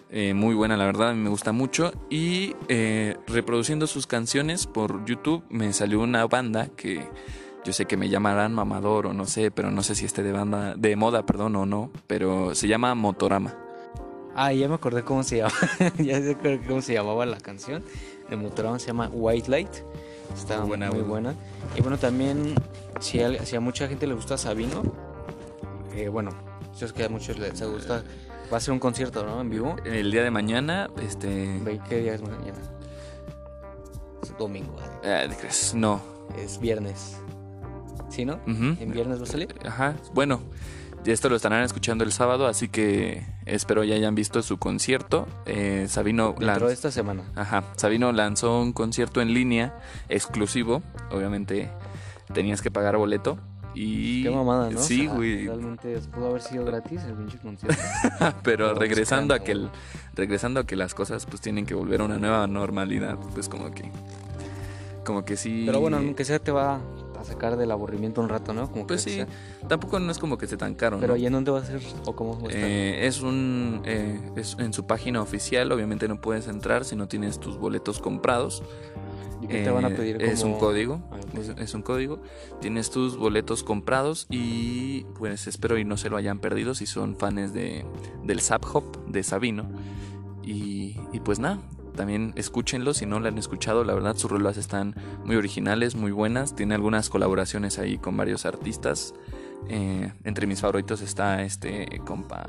eh, 0.10 0.34
muy 0.34 0.56
buena, 0.56 0.76
la 0.76 0.86
verdad, 0.86 1.10
a 1.10 1.14
mí 1.14 1.22
me 1.22 1.30
gusta 1.30 1.52
mucho. 1.54 1.94
Y 2.10 2.54
eh, 2.68 3.16
reproduciendo 3.28 3.88
sus 3.88 4.06
canciones 4.08 4.68
por 4.68 5.06
YouTube 5.06 5.44
me 5.50 5.72
salió 5.72 6.02
una 6.02 6.26
banda 6.28 6.68
que 6.76 7.08
yo 7.70 7.74
sé 7.74 7.86
que 7.86 7.98
me 7.98 8.10
llamarán 8.10 8.52
mamador 8.52 9.06
o 9.06 9.14
no 9.14 9.28
sé, 9.28 9.52
pero 9.52 9.70
no 9.70 9.84
sé 9.84 9.94
si 9.94 10.04
esté 10.04 10.24
de 10.24 10.32
banda, 10.32 10.74
de 10.76 10.96
moda, 10.96 11.24
perdón, 11.24 11.56
o 11.56 11.68
no, 11.68 11.92
pero 12.08 12.56
se 12.56 12.68
llama 12.68 12.96
Motorama. 12.96 13.54
Ah, 14.36 14.52
ya 14.54 14.68
me 14.68 14.74
acordé 14.74 15.04
cómo 15.04 15.22
se 15.22 15.38
llama. 15.38 15.54
ya 16.00 16.20
sé 16.20 16.36
cómo- 16.42 16.60
cómo 16.68 16.82
se 16.82 16.94
llamaba 16.94 17.28
la 17.28 17.38
canción. 17.38 17.84
De 18.28 18.36
Motorama 18.38 18.80
se 18.80 18.88
llama 18.88 19.08
White 19.14 19.52
Light. 19.52 19.70
Está 20.36 20.62
Muy 20.62 20.78
buena. 21.02 21.36
Y 21.76 21.82
bueno, 21.82 21.98
también, 22.00 22.56
si 23.00 23.22
a, 23.22 23.46
si 23.46 23.56
a 23.56 23.60
mucha 23.60 23.88
gente 23.88 24.08
le 24.08 24.16
gusta 24.16 24.36
Sabino, 24.36 24.82
eh, 25.94 26.08
bueno, 26.08 26.32
yo 26.80 26.88
sé 26.88 26.94
que 26.96 27.04
a 27.04 27.10
muchos 27.10 27.38
les 27.38 27.62
gusta. 27.62 28.04
Va 28.52 28.58
a 28.58 28.60
ser 28.60 28.72
un 28.74 28.80
concierto, 28.80 29.24
¿no? 29.24 29.42
En 29.42 29.50
vivo. 29.52 29.76
El 29.86 30.10
día 30.12 30.24
de 30.24 30.32
mañana, 30.32 30.90
este... 31.04 31.62
¿Qué 31.88 32.00
día 32.02 32.16
es 32.16 32.22
mañana? 32.24 32.58
Es 34.24 34.36
domingo. 34.40 34.76
ah, 35.04 35.28
¿de 35.28 35.36
crees? 35.36 35.76
No. 35.76 36.02
Es 36.38 36.60
viernes. 36.60 37.18
¿Sí, 38.10 38.26
no? 38.26 38.40
¿En 38.48 38.92
viernes 38.92 39.20
va 39.20 39.24
a 39.24 39.28
salir? 39.28 39.56
Ajá, 39.66 39.96
bueno, 40.14 40.42
esto 41.06 41.30
lo 41.30 41.36
estarán 41.36 41.64
escuchando 41.64 42.04
el 42.04 42.12
sábado, 42.12 42.48
así 42.48 42.68
que 42.70 43.24
espero 43.46 43.84
ya 43.84 43.96
hayan 43.96 44.16
visto 44.16 44.42
su 44.42 44.58
concierto. 44.58 45.28
Eh, 45.46 45.86
Sabino 45.88 46.36
lanzó- 46.40 46.68
de 46.68 46.74
esta 46.74 46.92
semana. 46.92 47.24
Ajá, 47.36 47.64
Sabino 47.78 48.12
lanzó 48.12 48.60
un 48.62 48.74
concierto 48.74 49.22
en 49.22 49.34
línea 49.34 49.78
exclusivo. 50.10 50.82
Obviamente 51.12 51.70
tenías 52.34 52.62
que 52.62 52.72
pagar 52.72 52.98
boleto. 52.98 53.38
Y. 53.76 54.24
Qué 54.24 54.32
mamada, 54.32 54.70
¿no? 54.72 54.80
Sí, 54.80 55.02
O 55.02 55.10
sea, 55.12 55.14
güey. 55.16 55.46
Realmente 55.46 56.00
pudo 56.14 56.30
haber 56.30 56.42
sido 56.42 56.66
gratis 56.66 57.02
el 57.04 57.14
pinche 57.14 57.38
concierto. 57.38 57.78
Pero 58.44 58.74
regresando 58.74 59.34
a 59.36 59.40
que 59.40 59.52
el- 59.54 59.70
regresando 60.16 60.60
a 60.60 60.66
que 60.66 60.76
las 60.76 60.96
cosas 60.96 61.26
pues 61.28 61.40
tienen 61.40 61.66
que 61.68 61.76
volver 61.76 62.02
a 62.02 62.06
una 62.06 62.18
nueva 62.18 62.48
normalidad, 62.48 63.18
pues 63.36 63.48
como 63.48 63.72
que. 63.72 63.90
Como 65.06 65.24
que 65.24 65.38
sí. 65.38 65.64
Pero 65.66 65.80
bueno, 65.80 65.98
aunque 65.98 66.26
sea 66.26 66.40
te 66.40 66.52
va 66.52 66.80
a 67.20 67.24
sacar 67.24 67.58
del 67.58 67.72
aburrimiento 67.72 68.22
un 68.22 68.30
rato, 68.30 68.54
¿no? 68.54 68.72
Como 68.72 68.88
Pues 68.88 69.04
que 69.04 69.10
sí. 69.10 69.16
sea. 69.18 69.28
Tampoco 69.68 70.00
no 70.00 70.12
es 70.12 70.18
como 70.20 70.38
que 70.38 70.46
esté 70.46 70.58
tan 70.58 70.76
caro. 70.76 70.98
Pero 71.00 71.14
¿no? 71.14 71.18
¿y 71.18 71.26
en 71.26 71.34
dónde 71.34 71.52
va 71.52 71.60
a 71.60 71.66
ser 71.66 71.82
o 72.06 72.16
cómo 72.16 72.40
va 72.42 72.50
a? 72.50 72.52
Eh, 72.54 73.06
es 73.08 73.22
un 73.22 73.82
eh, 73.86 74.20
es 74.36 74.56
en 74.60 74.74
su 74.74 74.86
página 74.86 75.22
oficial 75.22 75.72
obviamente 75.72 76.08
no 76.08 76.20
puedes 76.22 76.48
entrar 76.48 76.86
si 76.86 76.96
no 76.96 77.08
tienes 77.08 77.40
tus 77.40 77.58
boletos 77.58 78.00
comprados 78.00 78.64
¿Y 79.42 79.48
qué 79.48 79.64
te 79.64 79.70
van 79.70 79.86
a 79.86 79.88
Eh, 79.88 79.92
pedir? 79.96 80.22
Es 80.22 80.42
como- 80.42 80.56
un 80.56 80.60
código. 80.60 81.02
Ah, 81.12 81.16
un 81.16 81.20
Es, 81.40 81.48
código. 81.48 81.62
es 81.62 81.74
un 81.74 81.82
código. 81.82 82.20
Tienes 82.60 82.90
tus 82.92 83.16
boletos 83.18 83.64
comprados 83.64 84.28
y 84.30 85.06
pues 85.18 85.48
espero 85.48 85.78
y 85.78 85.86
no 85.86 85.96
se 85.96 86.10
lo 86.10 86.18
hayan 86.18 86.40
perdido 86.40 86.76
si 86.76 86.86
son 86.86 87.16
fans 87.16 87.54
de, 87.54 87.86
del 88.26 88.42
Zap 88.42 88.66
Hop 88.74 89.06
de 89.08 89.24
Sabino. 89.24 89.70
Y, 90.44 90.98
y 91.14 91.20
pues 91.24 91.40
nada, 91.40 91.60
también 91.96 92.34
escúchenlo 92.36 92.94
si 92.94 93.06
no 93.06 93.20
lo 93.20 93.28
han 93.28 93.38
escuchado. 93.38 93.84
La 93.84 93.94
verdad, 93.94 94.16
sus 94.16 94.32
rolas 94.32 94.58
están 94.58 94.96
muy 95.26 95.36
originales, 95.36 95.96
muy 95.96 96.12
buenas. 96.12 96.56
Tiene 96.56 96.76
algunas 96.76 97.10
colaboraciones 97.10 97.80
ahí 97.80 97.98
con 97.98 98.18
varios 98.18 98.46
artistas. 98.46 99.14
Eh, 99.68 100.12
entre 100.24 100.48
mis 100.48 100.62
favoritos 100.62 101.02
está 101.02 101.44
este 101.44 102.02
compa 102.06 102.48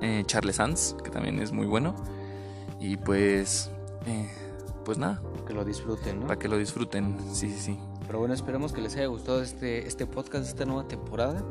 eh, 0.00 0.22
Charles 0.26 0.56
Sanz, 0.56 0.94
que 1.02 1.10
también 1.10 1.38
es 1.40 1.52
muy 1.52 1.66
bueno. 1.66 1.94
Y 2.80 2.96
pues, 2.96 3.70
eh, 4.06 4.30
pues 4.84 4.98
nada, 4.98 5.20
Que 5.46 5.54
lo 5.54 5.64
disfruten, 5.64 6.20
¿no? 6.20 6.26
para 6.26 6.38
que 6.38 6.48
lo 6.48 6.58
disfruten. 6.58 7.16
Sí, 7.32 7.48
sí, 7.50 7.58
sí. 7.58 7.78
Pero 8.06 8.20
bueno, 8.20 8.34
esperemos 8.34 8.72
que 8.72 8.80
les 8.80 8.94
haya 8.96 9.06
gustado 9.06 9.42
este, 9.42 9.86
este 9.86 10.06
podcast, 10.06 10.46
esta 10.46 10.64
nueva 10.64 10.86
temporada. 10.86 11.42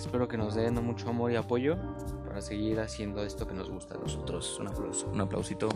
Espero 0.00 0.26
que 0.26 0.38
nos 0.38 0.54
den 0.54 0.74
mucho 0.82 1.10
amor 1.10 1.30
y 1.30 1.36
apoyo 1.36 1.76
para 2.26 2.40
seguir 2.40 2.80
haciendo 2.80 3.22
esto 3.22 3.46
que 3.46 3.52
nos 3.52 3.68
gusta 3.68 3.96
a 3.96 3.98
nosotros. 3.98 4.56
Un 4.58 4.68
aplauso. 4.68 5.06
Un 5.12 5.20
aplausito. 5.20 5.68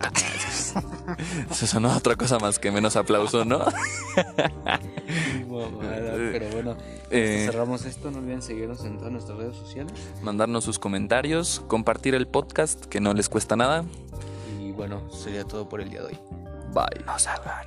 Eso 1.50 1.66
sonó 1.66 1.96
otra 1.96 2.16
cosa 2.16 2.38
más 2.38 2.58
que 2.58 2.70
menos 2.70 2.96
aplauso, 2.96 3.46
¿no? 3.46 3.60
Mamada, 5.48 6.12
Pero 6.32 6.50
bueno, 6.52 6.76
Eh, 7.10 7.44
cerramos 7.50 7.86
esto. 7.86 8.10
No 8.10 8.18
olviden 8.18 8.42
seguirnos 8.42 8.84
en 8.84 8.98
todas 8.98 9.12
nuestras 9.12 9.38
redes 9.38 9.56
sociales. 9.56 9.92
mandarnos 10.22 10.62
sus 10.64 10.78
comentarios, 10.78 11.62
compartir 11.66 12.14
el 12.14 12.26
podcast, 12.28 12.84
que 12.84 13.00
no 13.00 13.14
les 13.14 13.30
cuesta 13.30 13.56
nada. 13.56 13.84
Y 14.60 14.70
bueno, 14.72 15.10
sería 15.10 15.44
todo 15.44 15.66
por 15.66 15.80
el 15.80 15.88
día 15.88 16.00
de 16.02 16.08
hoy. 16.08 16.18
Bye. 16.74 17.04
No 17.06 17.18
salgan. 17.18 17.66